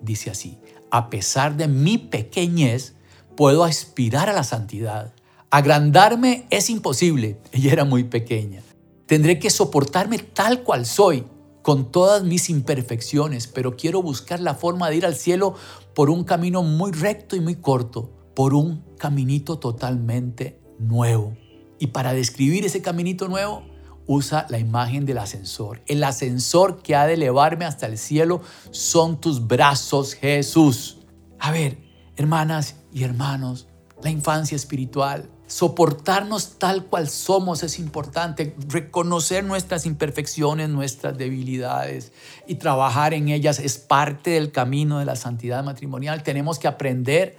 Dice 0.00 0.30
así, 0.30 0.58
a 0.90 1.08
pesar 1.08 1.56
de 1.56 1.68
mi 1.68 1.98
pequeñez, 1.98 2.94
puedo 3.36 3.64
aspirar 3.64 4.28
a 4.28 4.32
la 4.32 4.44
santidad. 4.44 5.12
Agrandarme 5.50 6.46
es 6.50 6.70
imposible. 6.70 7.38
Ella 7.52 7.72
era 7.72 7.84
muy 7.84 8.04
pequeña. 8.04 8.62
Tendré 9.06 9.38
que 9.38 9.50
soportarme 9.50 10.18
tal 10.18 10.62
cual 10.62 10.86
soy, 10.86 11.24
con 11.62 11.90
todas 11.90 12.24
mis 12.24 12.50
imperfecciones, 12.50 13.46
pero 13.46 13.76
quiero 13.76 14.02
buscar 14.02 14.40
la 14.40 14.54
forma 14.54 14.90
de 14.90 14.96
ir 14.96 15.06
al 15.06 15.14
cielo 15.14 15.54
por 15.94 16.10
un 16.10 16.24
camino 16.24 16.62
muy 16.62 16.92
recto 16.92 17.36
y 17.36 17.40
muy 17.40 17.56
corto, 17.56 18.10
por 18.34 18.54
un 18.54 18.84
caminito 18.98 19.58
totalmente 19.58 20.60
nuevo. 20.78 21.36
Y 21.78 21.88
para 21.88 22.12
describir 22.12 22.64
ese 22.64 22.82
caminito 22.82 23.28
nuevo, 23.28 23.64
usa 24.06 24.46
la 24.48 24.58
imagen 24.58 25.06
del 25.06 25.18
ascensor. 25.18 25.82
El 25.86 26.02
ascensor 26.04 26.82
que 26.82 26.96
ha 26.96 27.06
de 27.06 27.14
elevarme 27.14 27.64
hasta 27.64 27.86
el 27.86 27.98
cielo 27.98 28.42
son 28.70 29.20
tus 29.20 29.46
brazos, 29.46 30.14
Jesús. 30.14 30.98
A 31.38 31.52
ver, 31.52 31.78
hermanas 32.16 32.76
y 32.92 33.04
hermanos, 33.04 33.68
la 34.02 34.10
infancia 34.10 34.56
espiritual, 34.56 35.30
soportarnos 35.52 36.58
tal 36.58 36.86
cual 36.86 37.10
somos 37.10 37.62
es 37.62 37.78
importante, 37.78 38.56
reconocer 38.68 39.44
nuestras 39.44 39.84
imperfecciones, 39.84 40.70
nuestras 40.70 41.18
debilidades 41.18 42.12
y 42.46 42.54
trabajar 42.54 43.12
en 43.12 43.28
ellas 43.28 43.58
es 43.58 43.76
parte 43.76 44.30
del 44.30 44.50
camino 44.50 44.98
de 44.98 45.04
la 45.04 45.14
santidad 45.14 45.62
matrimonial. 45.62 46.22
Tenemos 46.22 46.58
que 46.58 46.68
aprender 46.68 47.36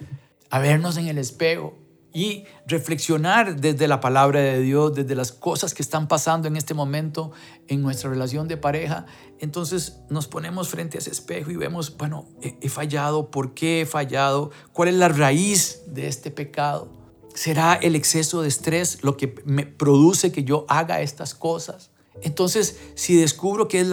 a 0.52 0.60
vernos 0.60 0.98
en 0.98 1.08
el 1.08 1.18
espejo, 1.18 1.74
y 2.16 2.44
reflexionar 2.68 3.60
desde 3.60 3.88
la 3.88 4.00
palabra 4.00 4.40
de 4.40 4.62
Dios, 4.62 4.94
desde 4.94 5.16
las 5.16 5.32
cosas 5.32 5.74
que 5.74 5.82
están 5.82 6.08
pasando 6.08 6.48
en 6.48 6.56
este 6.56 6.76
momento 6.76 7.32
en 7.68 7.82
nuestra 7.82 8.12
relación 8.12 8.48
de 8.48 8.56
pareja, 8.56 9.08
entonces 9.40 10.02
nos 10.12 10.28
ponemos 10.28 10.70
frente 10.70 11.00
a 11.00 11.00
ese 11.00 11.10
espejo 11.10 11.50
y 11.50 11.56
vemos, 11.56 11.98
bueno, 11.98 12.28
he, 12.40 12.70
fallado, 12.70 13.32
¿por 13.32 13.56
qué 13.56 13.82
he 13.82 13.86
fallado? 13.88 14.52
¿Cuál 14.74 14.90
es 14.90 14.94
la 14.94 15.08
raíz 15.08 15.82
de 15.88 16.08
este 16.08 16.30
pecado? 16.30 17.03
¿Será 17.34 17.74
el 17.74 17.96
exceso 17.96 18.42
de 18.42 18.48
estrés 18.48 19.04
lo 19.04 19.18
que 19.18 19.36
me 19.46 19.66
produce 19.66 20.32
que 20.32 20.44
yo 20.44 20.66
haga 20.68 21.02
estas 21.02 21.34
cosas? 21.34 21.92
Entonces, 22.22 22.78
si 22.96 23.16
descubro 23.16 23.68
que 23.68 23.82
es 23.82 23.88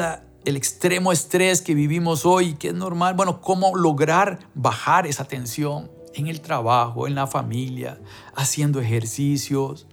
el 0.45 0.57
extremo 0.57 1.11
estrés 1.13 1.63
que 1.63 1.75
vivimos 1.75 2.27
hoy, 2.27 2.55
que 2.55 2.69
es 2.69 2.75
normal, 2.75 3.15
bueno, 3.15 3.41
¿cómo 3.41 3.77
lograr 3.77 4.41
bajar 4.55 5.07
esa 5.07 5.25
tensión? 5.25 5.91
en 6.15 6.27
el 6.27 6.41
trabajo, 6.41 7.07
en 7.07 7.15
la 7.15 7.27
familia, 7.27 8.01
haciendo 8.35 8.81
ejercicios, 8.81 9.87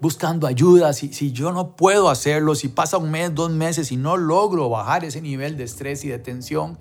buscando 0.00 0.46
ayuda. 0.46 0.92
Si, 0.92 1.12
si 1.12 1.32
yo 1.32 1.52
no 1.52 1.76
puedo 1.76 2.08
hacerlo, 2.08 2.54
si 2.54 2.68
pasa 2.68 2.98
un 2.98 3.10
mes, 3.10 3.34
dos 3.34 3.50
meses 3.50 3.92
y 3.92 3.96
no 3.96 4.16
logro 4.16 4.68
bajar 4.68 5.04
ese 5.04 5.20
nivel 5.20 5.56
de 5.56 5.64
estrés 5.64 6.04
y 6.04 6.08
de 6.08 6.18
tensión, 6.18 6.78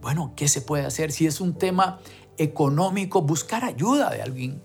bueno, 0.00 0.32
¿qué 0.36 0.48
se 0.48 0.60
puede 0.60 0.86
hacer? 0.86 1.12
Si 1.12 1.26
es 1.26 1.40
un 1.40 1.54
tema 1.54 2.00
económico, 2.38 3.22
buscar 3.22 3.64
ayuda 3.64 4.10
de 4.10 4.22
alguien 4.22 4.62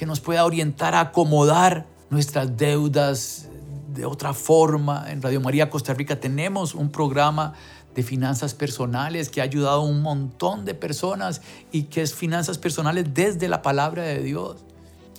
que 0.00 0.06
nos 0.06 0.20
pueda 0.20 0.46
orientar 0.46 0.94
a 0.94 1.00
acomodar 1.00 1.84
nuestras 2.08 2.56
deudas 2.56 3.48
de 3.92 4.06
otra 4.06 4.32
forma. 4.32 5.04
En 5.10 5.20
Radio 5.20 5.42
María 5.42 5.68
Costa 5.68 5.92
Rica 5.92 6.18
tenemos 6.18 6.74
un 6.74 6.90
programa 6.90 7.52
de 7.94 8.02
finanzas 8.02 8.54
personales 8.54 9.28
que 9.28 9.42
ha 9.42 9.44
ayudado 9.44 9.82
a 9.82 9.84
un 9.84 10.00
montón 10.00 10.64
de 10.64 10.72
personas 10.72 11.42
y 11.70 11.82
que 11.82 12.00
es 12.00 12.14
finanzas 12.14 12.56
personales 12.56 13.12
desde 13.12 13.46
la 13.46 13.60
palabra 13.60 14.04
de 14.04 14.22
Dios. 14.22 14.64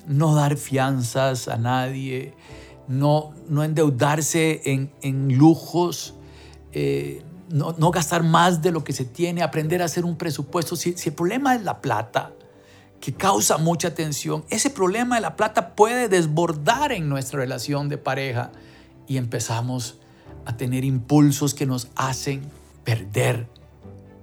No 0.07 0.33
dar 0.33 0.57
fianzas 0.57 1.47
a 1.47 1.57
nadie, 1.57 2.33
no, 2.87 3.35
no 3.47 3.63
endeudarse 3.63 4.63
en, 4.65 5.37
lujos, 5.37 6.15
eh, 6.71 7.21
no, 7.51 7.91
gastar 7.91 8.23
más 8.23 8.63
de 8.63 8.71
lo 8.71 8.83
que 8.83 8.93
se 8.93 9.05
tiene, 9.05 9.43
aprender 9.43 9.83
a 9.83 9.85
hacer 9.85 10.05
un 10.05 10.15
presupuesto. 10.17 10.75
Si, 10.75 10.93
si 10.93 11.09
el 11.09 11.15
problema 11.15 11.53
es 11.53 11.61
la 11.61 11.81
plata, 11.81 12.31
que 13.01 13.13
causa 13.13 13.57
mucha 13.57 13.93
tensión, 13.95 14.45
ese 14.49 14.69
problema 14.69 15.15
de 15.15 15.21
la 15.21 15.35
plata 15.35 15.75
puede 15.75 16.07
desbordar 16.07 16.91
en 16.91 17.09
nuestra 17.09 17.39
relación 17.39 17.89
de 17.89 17.97
pareja 17.97 18.51
y 19.07 19.17
empezamos 19.17 19.97
a 20.45 20.55
tener 20.55 20.85
impulsos 20.85 21.53
que 21.53 21.65
nos 21.65 21.87
hacen 21.95 22.41
perder 22.83 23.47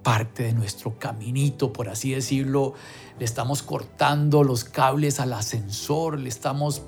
parte 0.01 0.43
de 0.43 0.53
nuestro 0.53 0.97
caminito, 0.97 1.73
por 1.73 1.89
así 1.89 2.11
decirlo. 2.11 2.73
Le 3.19 3.25
estamos 3.25 3.61
cortando 3.61 4.43
los 4.43 4.63
cables 4.63 5.19
al 5.19 5.33
ascensor, 5.33 6.17
le 6.17 6.29
estamos 6.29 6.81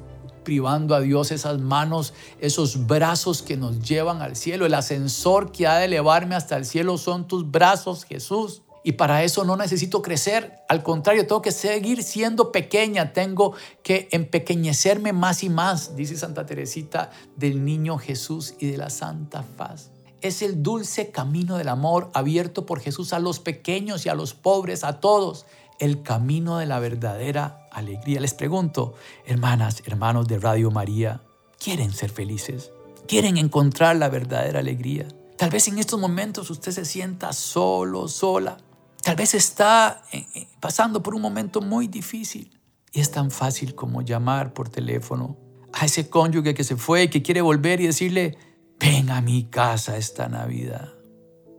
privando 0.43 0.95
a 0.95 1.01
Dios 1.01 1.31
esas 1.31 1.59
manos, 1.59 2.13
esos 2.39 2.87
brazos 2.87 3.41
que 3.41 3.57
nos 3.57 3.81
llevan 3.81 4.21
al 4.21 4.37
cielo. 4.37 4.65
El 4.65 4.73
ascensor 4.73 5.51
que 5.51 5.67
ha 5.67 5.75
de 5.75 5.85
elevarme 5.85 6.35
hasta 6.35 6.55
el 6.55 6.65
cielo 6.65 6.97
son 6.97 7.27
tus 7.27 7.51
brazos, 7.51 8.05
Jesús. 8.05 8.61
Y 8.83 8.93
para 8.93 9.23
eso 9.23 9.43
no 9.43 9.55
necesito 9.57 10.01
crecer, 10.01 10.59
al 10.67 10.81
contrario, 10.83 11.27
tengo 11.27 11.41
que 11.41 11.51
seguir 11.51 12.03
siendo 12.03 12.51
pequeña, 12.51 13.13
tengo 13.13 13.53
que 13.83 14.07
empequeñecerme 14.11 15.13
más 15.13 15.43
y 15.43 15.49
más, 15.49 15.95
dice 15.95 16.17
Santa 16.17 16.45
Teresita, 16.45 17.11
del 17.35 17.63
niño 17.63 17.97
Jesús 17.97 18.55
y 18.59 18.67
de 18.67 18.77
la 18.77 18.89
Santa 18.89 19.43
Faz 19.57 19.91
es 20.21 20.41
el 20.41 20.61
dulce 20.61 21.11
camino 21.11 21.57
del 21.57 21.67
amor 21.67 22.11
abierto 22.13 22.65
por 22.65 22.79
Jesús 22.79 23.11
a 23.13 23.19
los 23.19 23.39
pequeños 23.39 24.05
y 24.05 24.09
a 24.09 24.15
los 24.15 24.33
pobres, 24.33 24.83
a 24.83 24.99
todos, 24.99 25.45
el 25.79 26.03
camino 26.03 26.59
de 26.59 26.67
la 26.67 26.79
verdadera 26.79 27.67
alegría. 27.71 28.21
Les 28.21 28.35
pregunto, 28.35 28.93
hermanas, 29.25 29.81
hermanos 29.85 30.27
de 30.27 30.37
Radio 30.37 30.69
María, 30.69 31.23
¿quieren 31.59 31.91
ser 31.91 32.11
felices? 32.11 32.71
¿Quieren 33.07 33.37
encontrar 33.37 33.95
la 33.95 34.09
verdadera 34.09 34.59
alegría? 34.59 35.07
Tal 35.37 35.49
vez 35.49 35.67
en 35.67 35.79
estos 35.79 35.99
momentos 35.99 36.51
usted 36.51 36.71
se 36.71 36.85
sienta 36.85 37.33
solo, 37.33 38.07
sola. 38.07 38.57
Tal 39.03 39.15
vez 39.15 39.33
está 39.33 40.03
eh, 40.11 40.27
eh, 40.35 40.47
pasando 40.59 41.01
por 41.01 41.15
un 41.15 41.21
momento 41.21 41.61
muy 41.61 41.87
difícil. 41.87 42.59
Y 42.91 42.99
es 42.99 43.11
tan 43.11 43.31
fácil 43.31 43.73
como 43.73 44.01
llamar 44.01 44.53
por 44.53 44.69
teléfono 44.69 45.37
a 45.73 45.85
ese 45.85 46.09
cónyuge 46.09 46.53
que 46.53 46.63
se 46.63 46.75
fue 46.75 47.09
que 47.09 47.21
quiere 47.21 47.41
volver 47.41 47.79
y 47.81 47.87
decirle, 47.87 48.37
ven 48.79 49.09
a 49.09 49.21
mi 49.21 49.45
casa 49.45 49.97
esta 49.97 50.27
Navidad. 50.27 50.93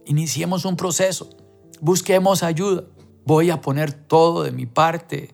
Iniciemos 0.05 0.65
un 0.65 0.77
proceso, 0.77 1.31
busquemos 1.81 2.43
ayuda. 2.43 2.85
Voy 3.25 3.51
a 3.51 3.61
poner 3.61 3.93
todo 3.93 4.43
de 4.43 4.53
mi 4.53 4.67
parte 4.67 5.31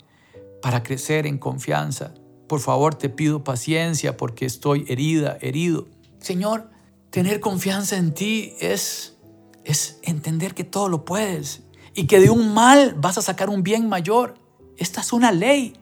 para 0.63 0.83
crecer 0.83 1.27
en 1.27 1.39
confianza. 1.39 2.15
Por 2.47 2.61
favor, 2.61 2.95
te 2.95 3.09
pido 3.09 3.45
paciencia 3.45 4.17
porque 4.17 4.47
estoy 4.47 4.85
herida, 4.89 5.37
herido. 5.41 5.89
Señor, 6.21 6.71
tener 7.11 7.41
confianza 7.41 7.97
en 7.97 8.15
ti 8.15 8.55
es, 8.61 9.17
es 9.65 9.99
entender 10.03 10.55
que 10.55 10.65
todo 10.65 10.89
lo 10.89 11.05
puedes 11.05 11.68
y 11.99 12.07
que 12.07 12.21
de 12.21 12.31
un 12.31 12.55
mal 12.55 12.95
vas 12.97 13.19
a 13.19 13.23
sacar 13.23 13.51
un 13.51 13.65
bien 13.65 13.89
mayor. 13.89 14.35
Esta 14.77 15.01
es 15.01 15.13
una 15.13 15.33
ley. 15.33 15.73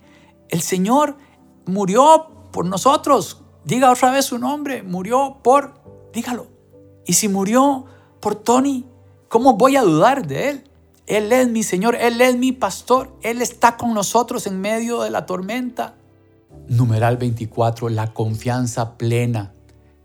El 0.49 0.63
Señor 0.63 1.19
murió 1.67 2.49
por 2.53 2.65
nosotros. 2.65 3.43
Diga 3.67 3.93
otra 3.93 4.11
vez 4.13 4.25
su 4.25 4.39
nombre. 4.39 4.83
Murió 4.83 5.41
por 5.45 5.75
dígalo. 6.15 6.47
Y 7.05 7.13
si 7.13 7.29
murió 7.29 7.85
por 8.19 8.35
Tony, 8.35 8.87
¿cómo 9.29 9.59
voy 9.59 9.77
a 9.77 9.83
dudar 9.83 10.27
de 10.27 10.49
él? 10.49 10.65
Él 11.07 11.31
es 11.35 11.49
mi 11.51 11.63
Señor, 11.63 11.95
Él 11.95 12.19
es 12.23 12.35
mi 12.39 12.53
pastor, 12.53 13.15
Él 13.21 13.43
está 13.43 13.77
con 13.77 13.93
nosotros 13.93 14.47
en 14.47 14.59
medio 14.59 15.03
de 15.03 15.11
la 15.11 15.27
tormenta. 15.27 15.97
Numeral 16.67 17.19
24, 17.19 17.91
la 17.91 18.15
confianza 18.15 18.97
plena 18.97 19.53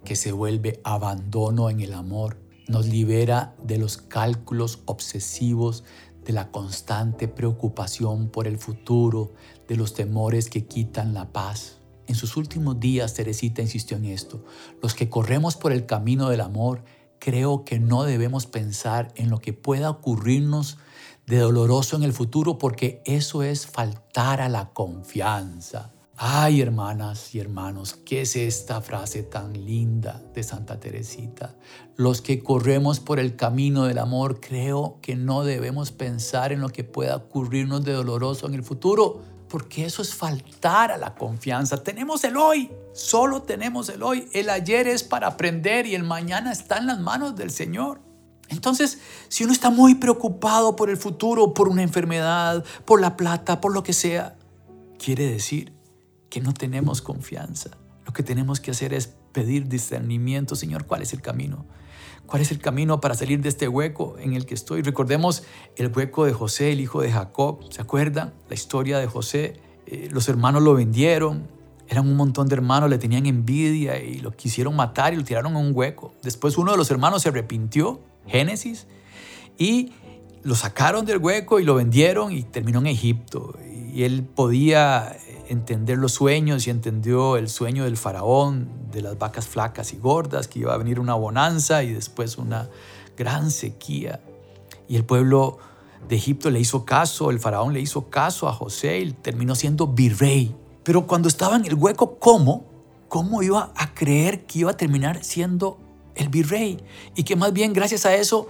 que 0.03 0.17
se 0.17 0.33
vuelve 0.33 0.81
abandono 0.83 1.69
en 1.69 1.79
el 1.79 1.93
amor 1.93 2.35
nos 2.67 2.87
libera 2.87 3.55
de 3.63 3.77
los 3.77 3.97
cálculos 3.97 4.79
obsesivos 4.85 5.83
de 6.23 6.33
la 6.33 6.51
constante 6.51 7.27
preocupación 7.27 8.29
por 8.29 8.47
el 8.47 8.57
futuro, 8.57 9.33
de 9.67 9.75
los 9.75 9.93
temores 9.93 10.49
que 10.49 10.65
quitan 10.65 11.13
la 11.13 11.31
paz. 11.31 11.79
En 12.07 12.15
sus 12.15 12.37
últimos 12.37 12.79
días, 12.79 13.13
Teresita 13.13 13.61
insistió 13.61 13.97
en 13.97 14.05
esto. 14.05 14.43
Los 14.81 14.93
que 14.93 15.09
corremos 15.09 15.55
por 15.55 15.71
el 15.71 15.85
camino 15.85 16.29
del 16.29 16.41
amor, 16.41 16.83
creo 17.19 17.63
que 17.63 17.79
no 17.79 18.03
debemos 18.03 18.45
pensar 18.45 19.13
en 19.15 19.29
lo 19.29 19.39
que 19.39 19.53
pueda 19.53 19.89
ocurrirnos 19.89 20.77
de 21.25 21.37
doloroso 21.37 21.95
en 21.95 22.03
el 22.03 22.13
futuro, 22.13 22.57
porque 22.57 23.01
eso 23.05 23.43
es 23.43 23.65
faltar 23.65 24.41
a 24.41 24.49
la 24.49 24.69
confianza. 24.73 25.93
Ay, 26.23 26.61
hermanas 26.61 27.33
y 27.33 27.39
hermanos, 27.39 27.97
¿qué 28.05 28.21
es 28.21 28.35
esta 28.35 28.79
frase 28.81 29.23
tan 29.23 29.53
linda 29.53 30.21
de 30.35 30.43
Santa 30.43 30.79
Teresita? 30.79 31.55
Los 31.95 32.21
que 32.21 32.43
corremos 32.43 32.99
por 32.99 33.19
el 33.19 33.35
camino 33.35 33.85
del 33.85 33.97
amor, 33.97 34.39
creo 34.39 34.99
que 35.01 35.15
no 35.15 35.43
debemos 35.43 35.91
pensar 35.91 36.51
en 36.51 36.61
lo 36.61 36.69
que 36.69 36.83
pueda 36.83 37.15
ocurrirnos 37.15 37.83
de 37.83 37.93
doloroso 37.93 38.45
en 38.45 38.53
el 38.53 38.61
futuro, 38.61 39.23
porque 39.49 39.83
eso 39.83 40.03
es 40.03 40.13
faltar 40.13 40.91
a 40.91 40.97
la 40.97 41.15
confianza. 41.15 41.81
Tenemos 41.81 42.23
el 42.23 42.37
hoy, 42.37 42.71
solo 42.93 43.41
tenemos 43.41 43.89
el 43.89 44.03
hoy. 44.03 44.29
El 44.31 44.51
ayer 44.51 44.87
es 44.87 45.01
para 45.01 45.25
aprender 45.25 45.87
y 45.87 45.95
el 45.95 46.03
mañana 46.03 46.51
está 46.51 46.77
en 46.77 46.85
las 46.85 46.99
manos 46.99 47.35
del 47.35 47.49
Señor. 47.49 47.99
Entonces, 48.47 48.99
si 49.27 49.43
uno 49.43 49.53
está 49.53 49.71
muy 49.71 49.95
preocupado 49.95 50.75
por 50.75 50.91
el 50.91 50.97
futuro, 50.97 51.55
por 51.55 51.67
una 51.67 51.81
enfermedad, 51.81 52.63
por 52.85 53.01
la 53.01 53.17
plata, 53.17 53.59
por 53.59 53.73
lo 53.73 53.81
que 53.81 53.93
sea, 53.93 54.35
quiere 54.99 55.25
decir 55.25 55.80
que 56.31 56.41
no 56.41 56.53
tenemos 56.53 57.03
confianza. 57.03 57.69
Lo 58.07 58.13
que 58.13 58.23
tenemos 58.23 58.59
que 58.59 58.71
hacer 58.71 58.95
es 58.95 59.13
pedir 59.31 59.67
discernimiento, 59.67 60.55
Señor, 60.55 60.87
¿cuál 60.87 61.03
es 61.03 61.13
el 61.13 61.21
camino? 61.21 61.67
¿Cuál 62.25 62.41
es 62.41 62.51
el 62.51 62.59
camino 62.59 63.01
para 63.01 63.13
salir 63.13 63.41
de 63.41 63.49
este 63.49 63.67
hueco 63.67 64.15
en 64.17 64.33
el 64.33 64.45
que 64.45 64.53
estoy? 64.53 64.81
Recordemos 64.81 65.43
el 65.75 65.91
hueco 65.95 66.25
de 66.25 66.33
José, 66.33 66.71
el 66.71 66.79
hijo 66.79 67.01
de 67.01 67.11
Jacob. 67.11 67.59
¿Se 67.69 67.81
acuerdan? 67.81 68.33
La 68.47 68.55
historia 68.55 68.97
de 68.99 69.07
José. 69.07 69.59
Eh, 69.85 70.07
los 70.11 70.29
hermanos 70.29 70.63
lo 70.63 70.73
vendieron. 70.73 71.47
Eran 71.89 72.07
un 72.07 72.15
montón 72.15 72.47
de 72.47 72.55
hermanos, 72.55 72.89
le 72.89 72.97
tenían 72.97 73.25
envidia 73.25 74.01
y 74.01 74.19
lo 74.19 74.31
quisieron 74.31 74.73
matar 74.77 75.13
y 75.13 75.17
lo 75.17 75.25
tiraron 75.25 75.57
en 75.57 75.57
un 75.57 75.71
hueco. 75.75 76.13
Después 76.23 76.57
uno 76.57 76.71
de 76.71 76.77
los 76.77 76.89
hermanos 76.89 77.23
se 77.23 77.29
arrepintió, 77.29 77.99
Génesis, 78.25 78.87
y 79.57 79.91
lo 80.43 80.55
sacaron 80.55 81.05
del 81.05 81.17
hueco 81.17 81.59
y 81.59 81.65
lo 81.65 81.75
vendieron 81.75 82.31
y 82.31 82.43
terminó 82.43 82.79
en 82.79 82.87
Egipto. 82.87 83.59
Y 83.93 84.03
él 84.03 84.23
podía 84.23 85.17
entender 85.51 85.97
los 85.97 86.13
sueños 86.13 86.65
y 86.65 86.69
entendió 86.69 87.35
el 87.35 87.49
sueño 87.49 87.83
del 87.83 87.97
faraón, 87.97 88.69
de 88.89 89.01
las 89.01 89.17
vacas 89.17 89.47
flacas 89.47 89.91
y 89.91 89.97
gordas, 89.97 90.47
que 90.47 90.59
iba 90.59 90.73
a 90.73 90.77
venir 90.77 90.99
una 90.99 91.13
bonanza 91.13 91.83
y 91.83 91.91
después 91.91 92.37
una 92.37 92.69
gran 93.17 93.51
sequía. 93.51 94.21
Y 94.87 94.95
el 94.95 95.03
pueblo 95.03 95.57
de 96.07 96.15
Egipto 96.15 96.49
le 96.49 96.59
hizo 96.61 96.85
caso, 96.85 97.31
el 97.31 97.39
faraón 97.39 97.73
le 97.73 97.81
hizo 97.81 98.09
caso 98.09 98.47
a 98.47 98.53
José 98.53 98.99
y 98.99 99.11
terminó 99.11 99.53
siendo 99.53 99.87
virrey. 99.87 100.55
Pero 100.83 101.05
cuando 101.05 101.27
estaba 101.27 101.57
en 101.57 101.65
el 101.65 101.75
hueco, 101.75 102.17
¿cómo? 102.17 102.65
¿Cómo 103.09 103.43
iba 103.43 103.73
a 103.75 103.93
creer 103.93 104.45
que 104.45 104.59
iba 104.59 104.71
a 104.71 104.77
terminar 104.77 105.21
siendo 105.21 105.77
el 106.15 106.29
virrey? 106.29 106.79
Y 107.13 107.23
que 107.23 107.35
más 107.35 107.51
bien 107.51 107.73
gracias 107.73 108.05
a 108.05 108.15
eso 108.15 108.47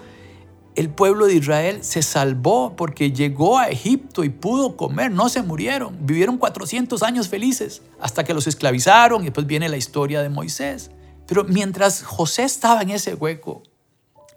el 0.76 0.90
pueblo 0.90 1.26
de 1.26 1.36
Israel 1.36 1.84
se 1.84 2.02
salvó 2.02 2.76
porque 2.76 3.12
llegó 3.12 3.60
a 3.60 3.70
Egipto 3.70 4.24
y 4.24 4.30
pudo 4.30 4.78
comer, 4.78 5.12
no 5.12 5.28
se 5.30 5.42
murieron, 5.42 5.98
vivieron 6.06 6.38
400 6.38 7.04
años 7.04 7.28
felices 7.28 7.82
hasta 8.00 8.24
que 8.24 8.34
los 8.34 8.48
esclavizaron 8.48 9.22
y 9.22 9.26
después 9.26 9.48
viene 9.48 9.68
la 9.70 9.78
historia 9.78 10.22
de 10.22 10.30
Moisés. 10.30 10.92
Pero 11.28 11.44
mientras 11.44 12.04
José 12.04 12.44
estaba 12.44 12.82
en 12.82 12.90
ese 12.90 13.16
hueco, 13.16 13.64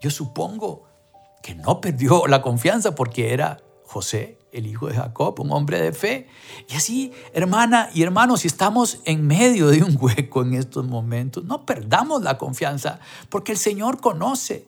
yo 0.01 0.11
supongo 0.11 0.85
que 1.43 1.55
no 1.55 1.81
perdió 1.81 2.27
la 2.27 2.43
confianza 2.43 2.95
porque 2.95 3.33
era 3.33 3.63
José, 3.85 4.39
el 4.53 4.67
hijo 4.67 4.89
de 4.89 4.95
Jacob, 4.95 5.39
un 5.41 5.53
hombre 5.53 5.81
de 5.81 5.93
fe. 5.93 6.29
Y 6.69 6.75
así, 6.75 7.13
hermana 7.33 7.91
y 7.95 8.03
hermano, 8.03 8.37
si 8.37 8.49
estamos 8.49 9.01
en 9.05 9.27
medio 9.27 9.69
de 9.69 9.83
un 9.83 9.97
hueco 10.01 10.43
en 10.43 10.55
estos 10.55 10.87
momentos, 10.87 11.45
no 11.45 11.65
perdamos 11.67 12.23
la 12.23 12.39
confianza 12.39 12.99
porque 13.29 13.53
el 13.53 13.59
Señor 13.59 14.01
conoce 14.01 14.67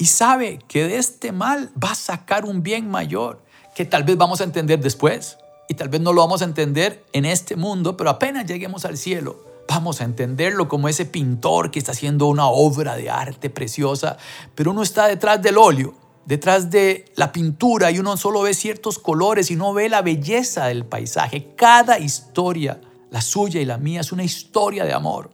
y 0.00 0.06
sabe 0.06 0.58
que 0.66 0.88
de 0.88 0.96
este 0.96 1.30
mal 1.30 1.70
va 1.82 1.92
a 1.92 1.94
sacar 1.94 2.46
un 2.46 2.62
bien 2.62 2.90
mayor 2.90 3.42
que 3.74 3.84
tal 3.84 4.02
vez 4.02 4.16
vamos 4.16 4.40
a 4.40 4.44
entender 4.44 4.80
después 4.80 5.36
y 5.68 5.74
tal 5.74 5.90
vez 5.90 6.00
no 6.00 6.12
lo 6.12 6.22
vamos 6.22 6.40
a 6.40 6.46
entender 6.46 7.04
en 7.12 7.26
este 7.26 7.54
mundo, 7.54 7.96
pero 7.96 8.10
apenas 8.10 8.46
lleguemos 8.46 8.84
al 8.84 8.96
cielo 8.96 9.50
vamos 9.68 10.00
a 10.00 10.04
entenderlo 10.04 10.68
como 10.68 10.88
ese 10.88 11.04
pintor 11.04 11.70
que 11.70 11.78
está 11.78 11.92
haciendo 11.92 12.26
una 12.26 12.48
obra 12.48 12.96
de 12.96 13.08
arte 13.08 13.50
preciosa, 13.50 14.16
pero 14.56 14.72
uno 14.72 14.82
está 14.82 15.06
detrás 15.06 15.40
del 15.42 15.58
óleo, 15.58 15.94
detrás 16.26 16.70
de 16.70 17.04
la 17.14 17.30
pintura 17.30 17.92
y 17.92 18.00
uno 18.00 18.16
solo 18.16 18.42
ve 18.42 18.54
ciertos 18.54 18.98
colores 18.98 19.48
y 19.52 19.54
no 19.54 19.72
ve 19.72 19.88
la 19.88 20.02
belleza 20.02 20.66
del 20.66 20.86
paisaje. 20.86 21.54
Cada 21.54 22.00
historia, 22.00 22.80
la 23.10 23.20
suya 23.20 23.60
y 23.60 23.64
la 23.64 23.78
mía, 23.78 24.00
es 24.00 24.10
una 24.10 24.24
historia 24.24 24.84
de 24.84 24.92
amor, 24.92 25.30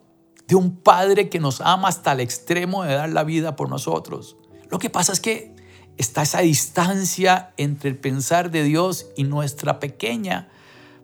de 0.47 0.55
un 0.55 0.77
padre 0.77 1.31
que 1.31 1.41
nos 1.41 1.63
ama 1.63 1.89
hasta 1.89 2.13
el 2.13 2.21
extremo 2.21 2.85
de 2.85 2.95
dar 2.95 3.09
la 3.09 3.25
vida 3.25 3.57
por 3.57 3.71
nosotros. 3.71 4.37
Lo 4.71 4.79
que 4.79 4.91
pasa 4.91 5.13
es 5.13 5.21
que 5.21 5.55
está 5.97 6.23
esa 6.23 6.41
distancia 6.41 7.53
entre 7.57 7.91
el 7.91 7.97
pensar 7.97 8.51
de 8.51 8.63
Dios 8.63 9.07
y 9.17 9.25
nuestra 9.25 9.81
pequeña 9.81 10.49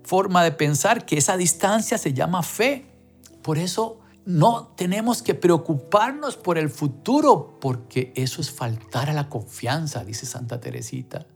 forma 0.02 0.42
de 0.42 0.52
pensar, 0.52 1.06
que 1.06 1.16
esa 1.16 1.36
distancia 1.36 1.98
se 1.98 2.12
llama 2.12 2.42
fe. 2.42 2.86
Por 3.42 3.58
eso 3.58 4.00
no 4.24 4.72
tenemos 4.76 5.22
que 5.22 5.34
preocuparnos 5.34 6.36
por 6.36 6.58
el 6.58 6.70
futuro, 6.70 7.58
porque 7.60 8.12
eso 8.16 8.40
es 8.40 8.50
faltar 8.50 9.10
a 9.10 9.12
la 9.12 9.28
confianza, 9.28 10.04
dice 10.04 10.26
Santa 10.26 10.60
Teresita. 10.60 11.26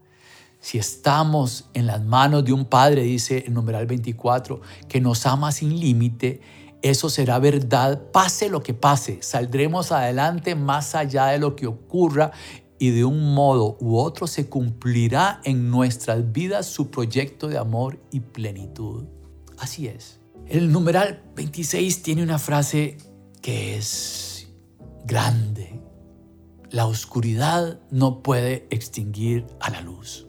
Si 0.59 0.77
estamos 0.77 1.69
en 1.73 1.85
las 1.85 2.03
manos 2.03 2.43
de 2.43 2.53
un 2.53 2.65
Padre, 2.65 3.03
dice 3.03 3.43
el 3.47 3.53
numeral 3.53 3.85
24, 3.85 4.61
que 4.87 4.99
nos 4.99 5.25
ama 5.25 5.51
sin 5.51 5.79
límite, 5.79 6.41
eso 6.81 7.09
será 7.09 7.39
verdad, 7.39 8.11
pase 8.11 8.49
lo 8.49 8.61
que 8.61 8.73
pase, 8.73 9.19
saldremos 9.21 9.91
adelante 9.91 10.55
más 10.55 10.95
allá 10.95 11.27
de 11.27 11.39
lo 11.39 11.55
que 11.55 11.67
ocurra 11.67 12.31
y 12.79 12.91
de 12.91 13.05
un 13.05 13.33
modo 13.33 13.77
u 13.79 13.97
otro 13.97 14.27
se 14.27 14.47
cumplirá 14.47 15.41
en 15.43 15.71
nuestras 15.71 16.31
vidas 16.31 16.67
su 16.67 16.91
proyecto 16.91 17.47
de 17.47 17.57
amor 17.57 17.99
y 18.11 18.19
plenitud. 18.19 19.05
Así 19.57 19.87
es. 19.87 20.19
El 20.47 20.71
numeral 20.71 21.23
26 21.35 22.03
tiene 22.03 22.23
una 22.23 22.39
frase 22.39 22.97
que 23.41 23.77
es 23.77 24.47
grande. 25.05 25.81
La 26.69 26.85
oscuridad 26.85 27.79
no 27.89 28.21
puede 28.21 28.67
extinguir 28.69 29.45
a 29.59 29.69
la 29.69 29.81
luz. 29.81 30.25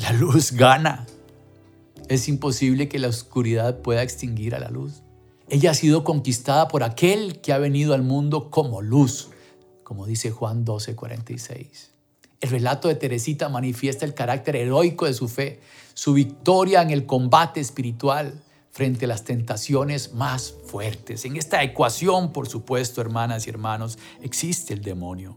La 0.00 0.12
luz 0.12 0.52
gana. 0.52 1.06
Es 2.08 2.28
imposible 2.28 2.88
que 2.88 2.98
la 2.98 3.08
oscuridad 3.08 3.82
pueda 3.82 4.02
extinguir 4.02 4.54
a 4.54 4.58
la 4.58 4.70
luz. 4.70 5.01
Ella 5.52 5.72
ha 5.72 5.74
sido 5.74 6.02
conquistada 6.02 6.66
por 6.68 6.82
aquel 6.82 7.42
que 7.42 7.52
ha 7.52 7.58
venido 7.58 7.92
al 7.92 8.02
mundo 8.02 8.50
como 8.50 8.80
luz, 8.80 9.28
como 9.84 10.06
dice 10.06 10.30
Juan 10.30 10.64
12, 10.64 10.96
46. 10.96 11.90
El 12.40 12.48
relato 12.48 12.88
de 12.88 12.94
Teresita 12.94 13.50
manifiesta 13.50 14.06
el 14.06 14.14
carácter 14.14 14.56
heroico 14.56 15.04
de 15.04 15.12
su 15.12 15.28
fe, 15.28 15.60
su 15.92 16.14
victoria 16.14 16.80
en 16.80 16.88
el 16.88 17.04
combate 17.04 17.60
espiritual 17.60 18.42
frente 18.70 19.04
a 19.04 19.08
las 19.08 19.24
tentaciones 19.24 20.14
más 20.14 20.54
fuertes. 20.64 21.26
En 21.26 21.36
esta 21.36 21.62
ecuación, 21.62 22.32
por 22.32 22.48
supuesto, 22.48 23.02
hermanas 23.02 23.46
y 23.46 23.50
hermanos, 23.50 23.98
existe 24.22 24.72
el 24.72 24.80
demonio 24.80 25.36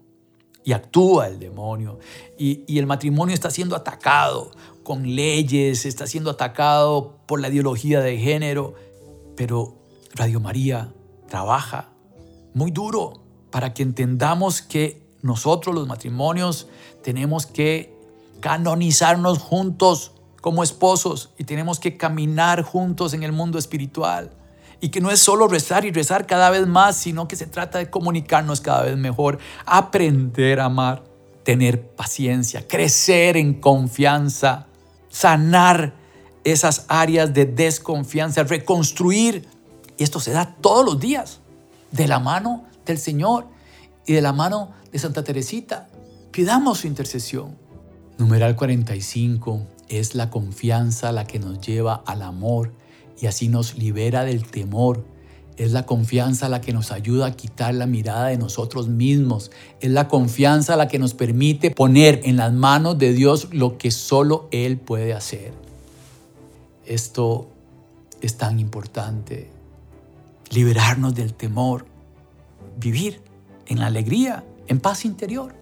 y 0.64 0.72
actúa 0.72 1.28
el 1.28 1.40
demonio. 1.40 2.00
Y, 2.38 2.64
y, 2.68 2.80
el 2.80 2.86
matrimonio 2.86 3.34
está 3.34 3.52
siendo 3.52 3.76
atacado 3.76 4.52
con 4.82 5.14
leyes, 5.14 5.86
está 5.86 6.08
siendo 6.08 6.30
atacado 6.30 7.18
por 7.26 7.42
la 7.42 7.50
ideología 7.50 8.00
de 8.00 8.18
género, 8.18 8.76
pero 9.36 9.85
Radio 10.16 10.40
María 10.40 10.94
trabaja 11.28 11.90
muy 12.54 12.72
duro 12.72 13.22
para 13.52 13.74
que 13.74 13.84
entendamos 13.84 14.62
que 14.62 15.06
nosotros 15.22 15.76
los 15.76 15.88
matrimonios 15.88 16.68
tenemos 17.04 17.46
que 17.46 17.94
canonizarnos 18.40 19.40
juntos 19.40 20.14
como 20.40 20.64
esposos 20.64 21.32
y 21.38 21.44
tenemos 21.44 21.80
que 21.80 21.98
caminar 21.98 22.62
juntos 22.62 23.14
en 23.14 23.24
el 23.24 23.34
mundo 23.34 23.60
espiritual. 23.60 24.32
Y 24.80 24.90
que 24.90 25.02
no 25.02 25.12
es 25.12 25.20
solo 25.20 25.48
rezar 25.48 25.84
y 25.84 25.92
rezar 25.92 26.28
cada 26.28 26.50
vez 26.50 26.66
más, 26.68 26.96
sino 26.96 27.28
que 27.28 27.36
se 27.36 27.48
trata 27.48 27.80
de 27.80 27.90
comunicarnos 27.90 28.62
cada 28.62 28.84
vez 28.84 28.98
mejor, 28.98 29.40
aprender 29.66 30.60
a 30.60 30.66
amar, 30.66 31.04
tener 31.44 31.90
paciencia, 31.90 32.68
crecer 32.68 33.36
en 33.36 33.56
confianza, 33.56 34.68
sanar 35.10 35.96
esas 36.44 36.86
áreas 36.88 37.34
de 37.34 37.46
desconfianza, 37.46 38.44
reconstruir 38.44 39.55
y 39.98 40.04
esto 40.04 40.20
se 40.20 40.32
da 40.32 40.56
todos 40.62 40.86
los 40.86 41.00
días, 41.00 41.40
de 41.92 42.08
la 42.08 42.20
mano 42.20 42.66
del 42.86 42.98
Señor 42.98 43.48
y 44.06 44.14
de 44.14 44.22
la 44.22 44.34
mano 44.34 44.72
de 44.92 45.00
Santa 45.00 45.24
Teresita. 45.24 45.88
Pidamos 46.32 46.80
su 46.80 46.88
intercesión. 46.88 47.56
Numeral 48.18 48.56
45 48.56 49.62
es 49.90 50.16
la 50.16 50.30
confianza 50.30 51.12
la 51.12 51.26
que 51.26 51.40
nos 51.40 51.62
lleva 51.62 52.04
al 52.06 52.22
amor 52.22 52.74
y 53.20 53.28
así 53.28 53.48
nos 53.48 53.78
libera 53.78 54.26
del 54.26 54.46
temor 54.46 55.06
Es 55.58 55.72
la 55.72 55.86
confianza 55.86 56.50
la 56.50 56.60
que 56.60 56.74
nos 56.74 56.92
ayuda 56.92 57.28
a 57.28 57.32
quitar 57.32 57.74
la 57.74 57.86
mirada 57.86 58.28
de 58.28 58.38
nosotros 58.38 58.90
mismos. 58.90 59.52
Es 59.80 59.90
la 59.90 60.10
confianza 60.10 60.76
la 60.76 60.90
que 60.90 61.00
nos 61.00 61.14
permite 61.14 61.72
poner 61.72 62.20
en 62.26 62.36
las 62.36 62.52
manos 62.52 62.98
de 62.98 63.14
Dios 63.14 63.48
lo 63.54 63.78
que 63.78 63.92
solo 63.92 64.50
Él 64.52 64.78
puede 64.78 65.14
hacer. 65.14 65.54
Esto 66.86 67.48
es 68.20 68.36
tan 68.36 68.60
importante. 68.60 69.55
Liberarnos 70.52 71.16
del 71.16 71.34
temor. 71.34 71.86
Vivir 72.78 73.22
en 73.68 73.80
la 73.80 73.88
alegría, 73.88 74.46
en 74.68 74.80
paz 74.80 75.06
interior. 75.06 75.56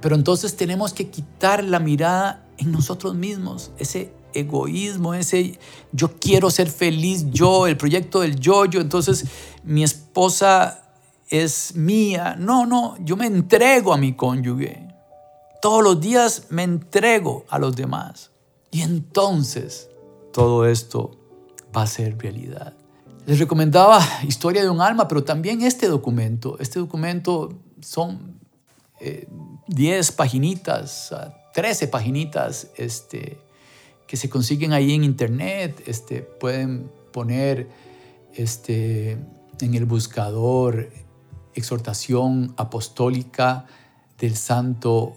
Pero 0.00 0.14
entonces 0.14 0.56
tenemos 0.56 0.92
que 0.92 1.10
quitar 1.10 1.62
la 1.64 1.78
mirada 1.78 2.46
en 2.58 2.72
nosotros 2.72 3.14
mismos, 3.14 3.70
ese 3.78 4.12
egoísmo, 4.32 5.14
ese 5.14 5.58
yo 5.92 6.18
quiero 6.18 6.50
ser 6.50 6.70
feliz 6.70 7.26
yo, 7.30 7.66
el 7.66 7.76
proyecto 7.76 8.20
del 8.20 8.38
yo-yo, 8.38 8.80
entonces 8.80 9.24
mi 9.64 9.82
esposa 9.82 10.90
es 11.28 11.74
mía. 11.74 12.36
No, 12.38 12.66
no, 12.66 12.96
yo 13.04 13.16
me 13.16 13.26
entrego 13.26 13.92
a 13.92 13.96
mi 13.96 14.14
cónyuge. 14.14 14.88
Todos 15.62 15.82
los 15.82 16.00
días 16.00 16.46
me 16.50 16.62
entrego 16.62 17.44
a 17.48 17.58
los 17.58 17.76
demás. 17.76 18.30
Y 18.70 18.82
entonces 18.82 19.88
todo 20.32 20.66
esto 20.66 21.18
va 21.76 21.82
a 21.82 21.86
ser 21.86 22.18
realidad. 22.18 22.74
Les 23.30 23.38
recomendaba 23.38 24.04
Historia 24.26 24.60
de 24.60 24.68
un 24.68 24.80
alma, 24.80 25.06
pero 25.06 25.22
también 25.22 25.62
este 25.62 25.86
documento. 25.86 26.58
Este 26.58 26.80
documento 26.80 27.60
son 27.80 28.40
10 29.68 30.08
eh, 30.10 30.12
paginitas, 30.16 31.14
13 31.54 31.86
paginitas, 31.86 32.72
este, 32.76 33.38
que 34.08 34.16
se 34.16 34.28
consiguen 34.28 34.72
ahí 34.72 34.94
en 34.94 35.04
internet, 35.04 35.80
este, 35.86 36.22
pueden 36.22 36.90
poner 37.12 37.68
este, 38.34 39.12
en 39.60 39.74
el 39.74 39.84
buscador 39.84 40.90
exhortación 41.54 42.52
apostólica 42.56 43.66
del 44.18 44.34
Santo 44.34 45.12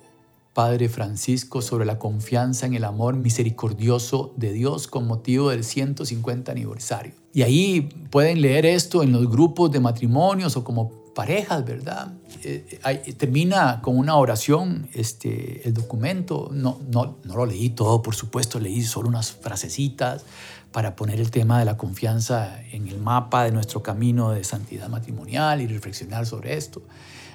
Padre 0.53 0.87
Francisco 0.87 1.61
sobre 1.61 1.85
la 1.85 1.97
confianza 1.97 2.67
en 2.67 2.75
el 2.75 2.83
amor 2.83 3.15
misericordioso 3.15 4.33
de 4.37 4.53
Dios 4.53 4.87
con 4.87 5.07
motivo 5.07 5.49
del 5.49 5.63
150 5.63 6.51
aniversario. 6.51 7.13
Y 7.33 7.41
ahí 7.41 7.81
pueden 8.11 8.41
leer 8.41 8.65
esto 8.67 9.01
en 9.01 9.11
los 9.11 9.27
grupos 9.29 9.71
de 9.71 9.79
matrimonios 9.79 10.55
o 10.55 10.63
como 10.63 10.91
parejas, 11.15 11.65
¿verdad? 11.65 12.13
Eh, 12.43 12.79
eh, 12.85 13.13
termina 13.13 13.81
con 13.81 13.97
una 13.97 14.15
oración 14.15 14.87
este, 14.93 15.67
el 15.67 15.73
documento. 15.73 16.49
No, 16.51 16.79
no, 16.91 17.17
no 17.23 17.35
lo 17.35 17.45
leí 17.47 17.69
todo, 17.69 18.03
por 18.03 18.13
supuesto, 18.13 18.59
leí 18.59 18.83
solo 18.83 19.09
unas 19.09 19.31
frasecitas 19.31 20.23
para 20.71 20.95
poner 20.95 21.19
el 21.19 21.31
tema 21.31 21.59
de 21.59 21.65
la 21.65 21.77
confianza 21.77 22.61
en 22.71 22.87
el 22.87 22.99
mapa 22.99 23.43
de 23.43 23.51
nuestro 23.51 23.81
camino 23.81 24.31
de 24.31 24.43
santidad 24.43 24.89
matrimonial 24.89 25.61
y 25.61 25.67
reflexionar 25.67 26.25
sobre 26.25 26.57
esto 26.57 26.83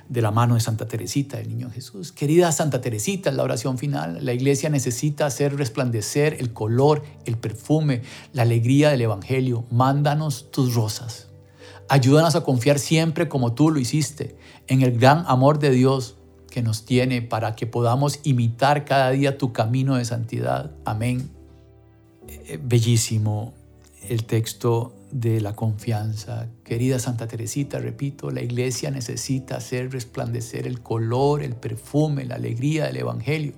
de 0.09 0.23
la 0.23 0.31
mano 0.31 0.55
de 0.55 0.61
Santa 0.61 0.87
Teresita, 0.87 1.37
del 1.37 1.49
Niño 1.49 1.71
Jesús. 1.71 2.13
Querida 2.13 2.51
Santa 2.53 2.81
Teresita, 2.81 3.31
la 3.31 3.43
oración 3.43 3.79
final. 3.79 4.25
La 4.25 4.33
iglesia 4.33 4.71
necesita 4.71 5.27
hacer 5.27 5.57
resplandecer 5.57 6.37
el 6.41 6.53
color, 6.53 7.03
el 7.25 7.37
perfume, 7.37 8.03
la 8.33 8.43
alegría 8.43 8.91
del 8.91 9.03
Evangelio. 9.03 9.65
Mándanos 9.71 10.51
tus 10.51 10.75
rosas 10.75 11.29
Ayúdanos 11.89 12.37
a 12.37 12.43
confiar 12.43 12.79
siempre 12.79 13.29
como 13.29 13.55
tú 13.55 13.71
lo 13.71 13.81
hiciste, 13.81 14.37
en 14.67 14.83
el 14.83 14.99
gran 14.99 15.25
amor 15.27 15.59
de 15.59 15.71
Dios 15.71 16.17
que 16.51 16.61
nos 16.61 16.85
tiene 16.85 17.23
para 17.23 17.57
que 17.57 17.67
podamos 17.67 18.21
imitar 18.25 18.85
cada 18.85 19.11
día 19.11 19.39
tu 19.39 19.55
camino 19.55 19.97
de 19.97 20.05
santidad. 20.05 20.71
Amén. 20.85 21.31
Eh, 22.27 22.59
bellísimo 22.63 23.55
el 24.07 24.25
texto 24.25 24.93
de 25.11 25.41
la 25.41 25.55
confianza. 25.55 26.49
Querida 26.65 26.99
Santa 26.99 27.27
Teresita, 27.27 27.79
repito, 27.79 28.31
la 28.31 28.43
iglesia 28.43 28.91
necesita 28.91 29.57
hacer 29.57 29.93
resplandecer 29.93 30.67
el 30.67 30.81
color, 30.81 31.43
el 31.43 31.57
perfume, 31.57 32.25
la 32.25 32.37
alegría 32.37 32.87
del 32.87 32.99
Evangelio. 32.99 33.55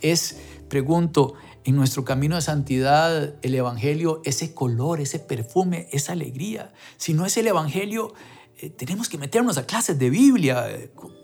Es, 0.00 0.38
pregunto, 0.68 1.34
en 1.64 1.76
nuestro 1.76 2.04
camino 2.04 2.36
de 2.36 2.42
santidad, 2.42 3.34
el 3.42 3.54
Evangelio, 3.54 4.22
ese 4.24 4.54
color, 4.54 5.00
ese 5.00 5.18
perfume, 5.18 5.88
esa 5.92 6.12
alegría. 6.12 6.72
Si 6.96 7.12
no 7.12 7.26
es 7.26 7.36
el 7.36 7.46
Evangelio, 7.46 8.14
eh, 8.58 8.70
tenemos 8.70 9.08
que 9.08 9.18
meternos 9.18 9.58
a 9.58 9.66
clases 9.66 9.98
de 9.98 10.10
Biblia. 10.10 10.66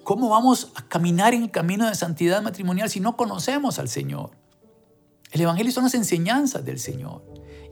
¿Cómo 0.05 0.29
vamos 0.29 0.73
a 0.75 0.87
caminar 0.89 1.35
en 1.35 1.45
el 1.45 1.51
camino 1.51 1.89
de 1.89 1.95
santidad 1.95 2.43
matrimonial 2.43 2.91
si 2.91 3.01
no 3.01 3.17
conocemos 3.17 3.79
al 3.79 3.89
Señor? 3.89 4.31
El 5.33 5.41
Evangelio 5.41 5.73
son 5.73 5.85
las 5.85 5.95
enseñanzas 5.95 6.65
del 6.65 6.79
Señor 6.79 7.23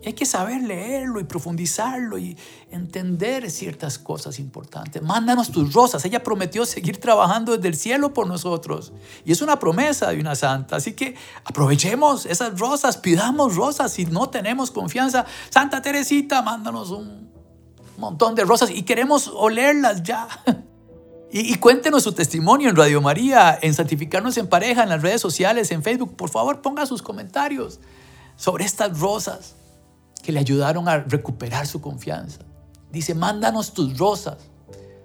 hay 0.06 0.12
que 0.12 0.26
saber 0.26 0.60
leerlo 0.62 1.20
y 1.20 1.24
profundizarlo 1.24 2.18
y 2.18 2.36
entender 2.70 3.50
ciertas 3.50 3.98
cosas 3.98 4.38
importantes. 4.38 5.02
Mándanos 5.02 5.50
tus 5.50 5.72
rosas. 5.72 6.04
Ella 6.04 6.22
prometió 6.22 6.66
seguir 6.66 7.00
trabajando 7.00 7.56
desde 7.56 7.68
el 7.68 7.76
cielo 7.76 8.12
por 8.12 8.26
nosotros. 8.26 8.92
Y 9.24 9.32
es 9.32 9.40
una 9.40 9.58
promesa 9.58 10.10
de 10.10 10.20
una 10.20 10.34
santa. 10.34 10.76
Así 10.76 10.92
que 10.92 11.14
aprovechemos 11.44 12.26
esas 12.26 12.58
rosas, 12.58 12.96
pidamos 12.96 13.56
rosas 13.56 13.92
si 13.92 14.04
no 14.06 14.28
tenemos 14.28 14.70
confianza. 14.70 15.24
Santa 15.48 15.80
Teresita, 15.80 16.42
mándanos 16.42 16.90
un 16.90 17.30
montón 17.96 18.34
de 18.34 18.44
rosas 18.44 18.70
y 18.70 18.82
queremos 18.82 19.28
olerlas 19.28 20.02
ya. 20.02 20.28
Y, 21.32 21.52
y, 21.52 21.56
cuéntenos 21.56 22.04
su 22.04 22.12
testimonio 22.12 22.70
en 22.70 22.76
Radio 22.76 23.00
María, 23.00 23.58
en 23.60 23.74
Santificarnos 23.74 24.36
en 24.36 24.46
Pareja, 24.46 24.84
en 24.84 24.88
las 24.88 25.02
redes 25.02 25.20
sociales, 25.20 25.72
en 25.72 25.82
Facebook. 25.82 26.14
Por 26.14 26.30
favor, 26.30 26.62
ponga 26.62 26.86
sus 26.86 27.02
comentarios 27.02 27.80
sobre 28.36 28.64
estas 28.64 29.00
rosas 29.00 29.56
que 30.24 30.32
le 30.32 30.40
ayudaron 30.40 30.88
a 30.88 30.98
recuperar 30.98 31.66
su 31.66 31.80
confianza. 31.80 32.40
Dice, 32.90 33.14
mándanos 33.14 33.74
tus 33.74 33.98
rosas. 33.98 34.38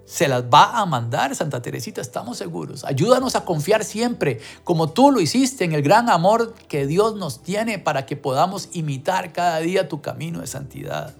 Se 0.06 0.26
las 0.26 0.44
va 0.44 0.78
a 0.80 0.86
mandar 0.86 1.36
Santa 1.36 1.62
Teresita, 1.62 2.00
estamos 2.00 2.38
seguros. 2.38 2.84
Ayúdanos 2.84 3.36
a 3.36 3.44
confiar 3.44 3.84
siempre, 3.84 4.40
como 4.64 4.90
tú 4.90 5.12
lo 5.12 5.20
hiciste, 5.20 5.64
en 5.64 5.72
el 5.72 5.82
gran 5.82 6.08
amor 6.08 6.54
que 6.68 6.86
Dios 6.86 7.16
nos 7.16 7.42
tiene 7.42 7.78
para 7.78 8.06
que 8.06 8.16
podamos 8.16 8.70
imitar 8.72 9.32
cada 9.32 9.60
día 9.60 9.88
tu 9.88 10.00
camino 10.00 10.40
de 10.40 10.48
santidad. 10.48 11.14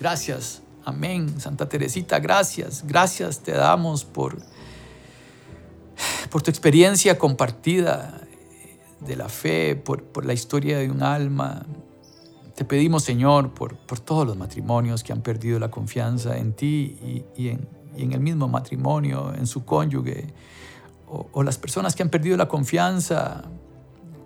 Gracias, 0.00 0.62
amén. 0.84 1.40
Santa 1.40 1.68
Teresita, 1.68 2.20
gracias. 2.20 2.84
Gracias 2.86 3.40
te 3.40 3.52
damos 3.52 4.04
por, 4.04 4.38
por 6.30 6.42
tu 6.42 6.50
experiencia 6.50 7.18
compartida 7.18 8.22
de 9.00 9.16
la 9.16 9.28
fe, 9.28 9.76
por, 9.76 10.04
por 10.04 10.24
la 10.24 10.32
historia 10.32 10.78
de 10.78 10.90
un 10.90 11.02
alma, 11.02 11.66
te 12.56 12.64
pedimos, 12.64 13.04
Señor, 13.04 13.52
por, 13.52 13.76
por 13.76 14.00
todos 14.00 14.26
los 14.26 14.34
matrimonios 14.34 15.04
que 15.04 15.12
han 15.12 15.20
perdido 15.20 15.58
la 15.58 15.70
confianza 15.70 16.38
en 16.38 16.54
ti 16.54 17.24
y, 17.36 17.48
en, 17.48 17.68
el 18.12 18.20
mismo 18.20 18.48
matrimonio, 18.48 19.34
en 19.34 19.46
su 19.46 19.66
cónyuge, 19.66 20.32
o, 21.06 21.42
las 21.42 21.58
personas 21.58 21.94
que 21.94 22.02
han 22.02 22.08
perdido 22.08 22.36
la 22.38 22.48
confianza 22.48 23.44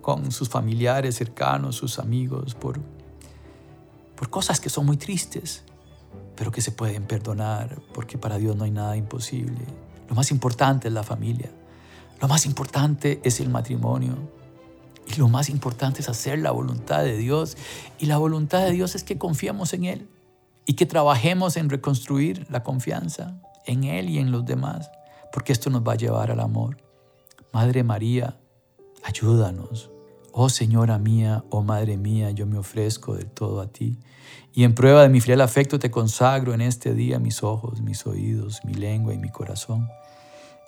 con 0.01 0.31
sus 0.31 0.47
familiares 0.47 1.15
cercanos, 1.15 1.75
sus 1.75 1.99
amigos, 1.99 2.55
por, 2.55 2.79
por 4.15 4.29
cosas 4.29 4.61
que 4.61 4.69
son 4.69 4.85
muy 4.85 4.95
tristes, 4.95 5.63
pero 6.37 6.51
que 6.51 6.61
se 6.61 6.71
pueden 6.71 7.03
perdonar, 7.03 7.81
porque 7.93 8.17
para 8.17 8.37
Dios 8.37 8.55
no 8.55 8.63
hay 8.63 8.71
nada 8.71 8.95
imposible. 8.95 9.65
Lo 10.07 10.15
más 10.15 10.31
importante 10.31 10.87
es 10.87 10.93
la 10.93 11.03
familia, 11.03 11.51
lo 12.21 12.29
más 12.29 12.45
importante 12.45 13.19
es 13.25 13.41
el 13.41 13.49
matrimonio. 13.49 14.15
Y 15.11 15.19
lo 15.19 15.27
más 15.27 15.49
importante 15.49 16.01
es 16.01 16.09
hacer 16.09 16.39
la 16.39 16.51
voluntad 16.51 17.03
de 17.03 17.17
Dios. 17.17 17.57
Y 17.99 18.05
la 18.05 18.17
voluntad 18.17 18.63
de 18.65 18.71
Dios 18.71 18.95
es 18.95 19.03
que 19.03 19.17
confiemos 19.17 19.73
en 19.73 19.85
Él 19.85 20.07
y 20.65 20.73
que 20.73 20.85
trabajemos 20.85 21.57
en 21.57 21.69
reconstruir 21.69 22.45
la 22.49 22.63
confianza 22.63 23.41
en 23.65 23.83
Él 23.83 24.09
y 24.09 24.19
en 24.19 24.31
los 24.31 24.45
demás, 24.45 24.89
porque 25.33 25.53
esto 25.53 25.69
nos 25.69 25.81
va 25.81 25.93
a 25.93 25.97
llevar 25.97 26.31
al 26.31 26.39
amor. 26.39 26.77
Madre 27.51 27.83
María, 27.83 28.37
ayúdanos. 29.03 29.91
Oh 30.31 30.47
Señora 30.47 30.97
mía, 30.97 31.43
oh 31.49 31.61
Madre 31.61 31.97
mía, 31.97 32.31
yo 32.31 32.45
me 32.45 32.57
ofrezco 32.57 33.15
del 33.15 33.29
todo 33.29 33.59
a 33.59 33.67
ti. 33.67 33.97
Y 34.53 34.63
en 34.63 34.75
prueba 34.75 35.01
de 35.01 35.09
mi 35.09 35.19
fiel 35.19 35.41
afecto 35.41 35.77
te 35.77 35.91
consagro 35.91 36.53
en 36.53 36.61
este 36.61 36.93
día 36.93 37.19
mis 37.19 37.43
ojos, 37.43 37.81
mis 37.81 38.05
oídos, 38.05 38.61
mi 38.63 38.73
lengua 38.73 39.13
y 39.13 39.17
mi 39.17 39.29
corazón. 39.29 39.89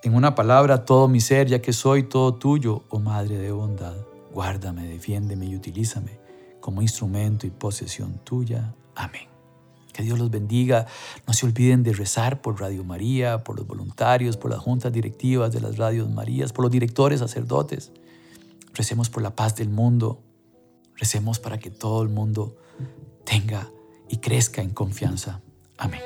En 0.04 0.16
una 0.16 0.36
palabra, 0.36 0.84
todo 0.84 1.08
mi 1.08 1.22
ser, 1.22 1.48
ya 1.48 1.62
que 1.62 1.72
soy 1.72 2.04
todo 2.04 2.34
tuyo, 2.34 2.84
oh 2.90 3.00
Madre 3.00 3.38
de 3.38 3.52
bondad. 3.52 3.96
Guárdame, 4.34 4.88
defiéndeme 4.88 5.46
y 5.46 5.56
utilízame 5.56 6.20
como 6.60 6.82
instrumento 6.82 7.46
y 7.46 7.52
posesión 7.52 8.20
tuya. 8.24 8.74
Amén. 8.96 9.28
Que 9.92 10.02
Dios 10.02 10.18
los 10.18 10.32
bendiga. 10.32 10.88
No 11.28 11.34
se 11.34 11.46
olviden 11.46 11.84
de 11.84 11.94
rezar 11.94 12.42
por 12.42 12.60
Radio 12.60 12.84
María, 12.84 13.44
por 13.44 13.58
los 13.58 13.68
voluntarios, 13.68 14.38
por 14.38 14.50
las 14.50 14.60
juntas 14.60 14.92
directivas 14.92 15.52
de 15.52 15.60
las 15.62 15.78
Radios 15.78 16.10
Marías, 16.10 16.52
por 16.52 16.64
los 16.64 16.72
directores 16.72 17.20
sacerdotes. 17.20 17.92
Recemos 18.74 19.10
por 19.10 19.22
la 19.22 19.36
paz 19.36 19.56
del 19.56 19.70
mundo. 19.70 20.24
Recemos 20.96 21.40
para 21.40 21.60
que 21.60 21.70
todo 21.70 22.02
el 22.02 22.10
mundo 22.10 22.56
tenga 23.26 23.70
y 24.10 24.18
crezca 24.18 24.62
en 24.62 24.72
confianza. 24.72 25.42
Amén. 25.78 26.02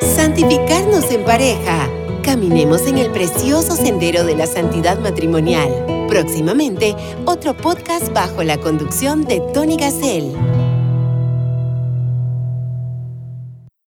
Santificarnos 0.00 1.10
en 1.10 1.24
pareja. 1.24 1.90
Caminemos 2.22 2.86
en 2.86 2.98
el 2.98 3.10
precioso 3.10 3.76
sendero 3.76 4.24
de 4.24 4.36
la 4.36 4.46
santidad 4.46 4.98
matrimonial. 4.98 6.05
Próximamente, 6.16 6.96
otro 7.26 7.54
podcast 7.54 8.10
bajo 8.14 8.42
la 8.42 8.56
conducción 8.56 9.26
de 9.26 9.38
Tony 9.52 9.76
Gassel. 9.76 10.55